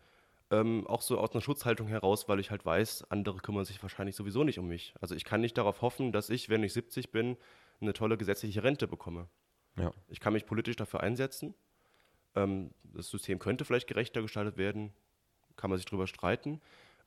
[0.50, 4.16] Ähm, auch so aus einer Schutzhaltung heraus, weil ich halt weiß, andere kümmern sich wahrscheinlich
[4.16, 4.94] sowieso nicht um mich.
[5.00, 7.36] Also ich kann nicht darauf hoffen, dass ich, wenn ich 70 bin,
[7.80, 9.28] eine tolle gesetzliche Rente bekomme.
[9.76, 9.92] Ja.
[10.08, 11.54] Ich kann mich politisch dafür einsetzen.
[12.34, 14.92] Ähm, das System könnte vielleicht gerechter gestaltet werden,
[15.56, 16.60] kann man sich drüber streiten.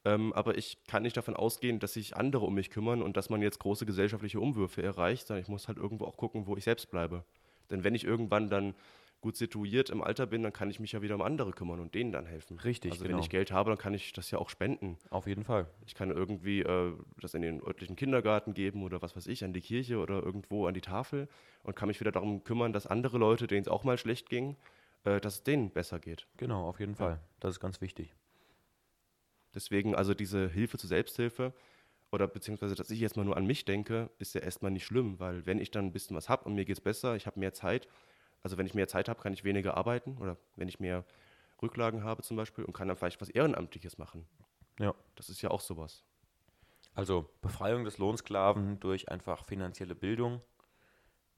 [0.04, 3.30] Ähm, aber ich kann nicht davon ausgehen, dass sich andere um mich kümmern und dass
[3.30, 6.63] man jetzt große gesellschaftliche Umwürfe erreicht, sondern ich muss halt irgendwo auch gucken, wo ich
[6.63, 7.23] selbst bleibe.
[7.69, 8.73] Denn wenn ich irgendwann dann
[9.22, 11.94] gut situiert im Alter bin, dann kann ich mich ja wieder um andere kümmern und
[11.94, 12.60] denen dann helfen.
[12.60, 13.16] Richtig, Also genau.
[13.16, 14.98] wenn ich Geld habe, dann kann ich das ja auch spenden.
[15.12, 15.68] Auf jeden Fall.
[15.86, 19.54] Ich kann irgendwie äh, das in den örtlichen Kindergarten geben oder was weiß ich, an
[19.54, 21.30] die Kirche oder irgendwo an die Tafel
[21.64, 24.58] und kann mich wieder darum kümmern, dass andere Leute, denen es auch mal schlecht ging,
[25.04, 26.28] äh, dass es denen besser geht.
[26.38, 27.20] Genau, auf jeden Fall.
[27.40, 28.14] Das ist ganz wichtig.
[29.54, 31.54] Deswegen also diese Hilfe zur Selbsthilfe
[32.12, 35.19] oder beziehungsweise, dass ich jetzt mal nur an mich denke, ist ja erstmal nicht schlimm,
[35.19, 37.40] weil wenn ich dann ein bisschen was habe und mir geht es besser, ich habe
[37.40, 37.88] mehr Zeit,
[38.44, 41.06] also wenn ich mehr Zeit habe, kann ich weniger arbeiten oder wenn ich mehr
[41.62, 44.25] Rücklagen habe zum Beispiel und kann dann vielleicht was Ehrenamtliches machen.
[44.79, 44.96] Ja.
[45.15, 46.04] Das ist ja auch sowas.
[46.94, 50.42] Also Befreiung des Lohnsklaven durch einfach finanzielle Bildung.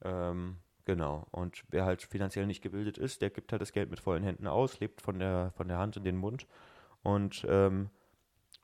[0.02, 1.26] Ähm, genau.
[1.30, 4.46] Und wer halt finanziell nicht gebildet ist, der gibt halt das Geld mit vollen Händen
[4.46, 6.46] aus, lebt von der, von der Hand in den Mund
[7.02, 7.90] und ähm,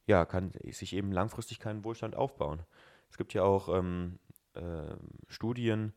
[0.07, 2.65] ja, kann sich eben langfristig keinen Wohlstand aufbauen.
[3.11, 4.19] Es gibt ja auch ähm,
[4.55, 5.93] ähm, Studien,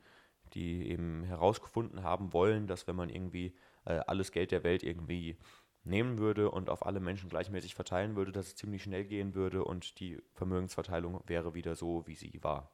[0.54, 3.54] die eben herausgefunden haben wollen, dass wenn man irgendwie
[3.86, 5.38] äh, alles Geld der Welt irgendwie
[5.84, 9.64] nehmen würde und auf alle Menschen gleichmäßig verteilen würde, dass es ziemlich schnell gehen würde
[9.66, 12.72] und die Vermögensverteilung wäre wieder so, wie sie war.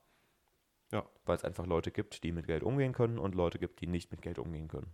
[0.92, 1.06] Ja.
[1.26, 4.12] Weil es einfach Leute gibt, die mit Geld umgehen können und Leute gibt, die nicht
[4.12, 4.92] mit Geld umgehen können.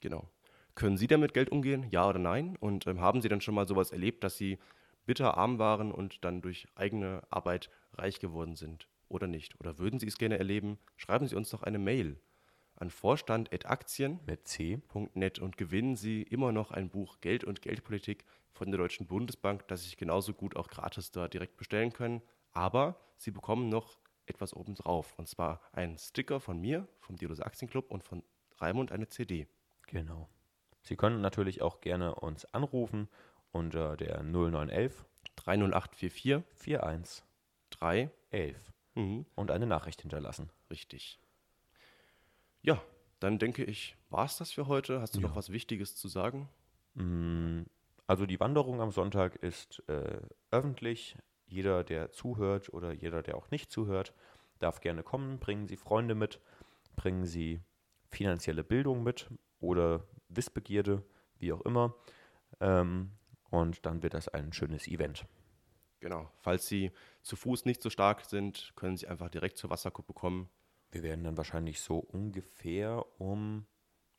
[0.00, 0.28] Genau.
[0.74, 1.88] Können Sie denn mit Geld umgehen?
[1.90, 2.56] Ja oder nein?
[2.56, 4.58] Und ähm, haben Sie dann schon mal sowas erlebt, dass Sie
[5.06, 8.88] bitter arm waren und dann durch eigene Arbeit reich geworden sind?
[9.08, 9.58] Oder nicht?
[9.60, 10.78] Oder würden Sie es gerne erleben?
[10.96, 12.20] Schreiben Sie uns doch eine Mail
[12.76, 18.78] an vorstand.aktien.net Mit und gewinnen Sie immer noch ein Buch Geld und Geldpolitik von der
[18.78, 22.22] Deutschen Bundesbank, das Sie genauso gut auch gratis da direkt bestellen können.
[22.52, 25.18] Aber Sie bekommen noch etwas obendrauf.
[25.18, 28.22] Und zwar einen Sticker von mir, vom Diodos Aktienclub und von
[28.58, 29.48] Raimund eine CD.
[29.86, 30.28] Genau.
[30.82, 33.08] Sie können natürlich auch gerne uns anrufen
[33.50, 35.04] unter der 0911
[35.36, 37.24] 30844 41
[37.70, 38.10] 3.
[38.98, 40.50] 11 Mhm, und eine Nachricht hinterlassen.
[40.70, 41.18] richtig.
[42.62, 42.82] Ja,
[43.20, 45.00] dann denke ich, war es das für heute.
[45.00, 45.28] Hast du Ja.
[45.28, 46.48] noch was Wichtiges zu sagen?
[46.94, 47.62] Mm,
[48.06, 50.20] Also die Wanderung am Sonntag ist äh,
[50.50, 51.16] öffentlich.
[51.46, 54.14] Jeder, der zuhört oder jeder, der auch nicht zuhört,
[54.58, 55.38] darf gerne kommen.
[55.38, 56.40] Bringen Sie Freunde mit,
[56.96, 57.60] bringen Sie
[58.10, 59.28] finanzielle Bildung mit
[59.60, 61.04] oder Wissbegierde,
[61.38, 61.94] wie auch immer.
[62.60, 63.12] Ähm,
[63.50, 65.26] und dann wird das ein schönes Event.
[66.00, 66.30] Genau.
[66.38, 66.92] Falls Sie
[67.22, 70.48] zu Fuß nicht so stark sind, können Sie einfach direkt zur Wasserkuppe kommen.
[70.90, 73.66] Wir werden dann wahrscheinlich so ungefähr um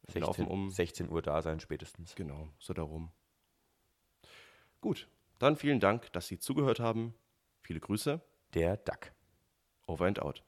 [0.07, 2.15] Wir laufen 16, um- 16 Uhr da sein, spätestens.
[2.15, 3.11] Genau, so darum.
[4.82, 5.07] Gut,
[5.39, 7.13] dann vielen Dank, dass Sie zugehört haben.
[7.61, 8.21] Viele Grüße.
[8.53, 9.11] Der Duck.
[9.88, 10.43] Over and out.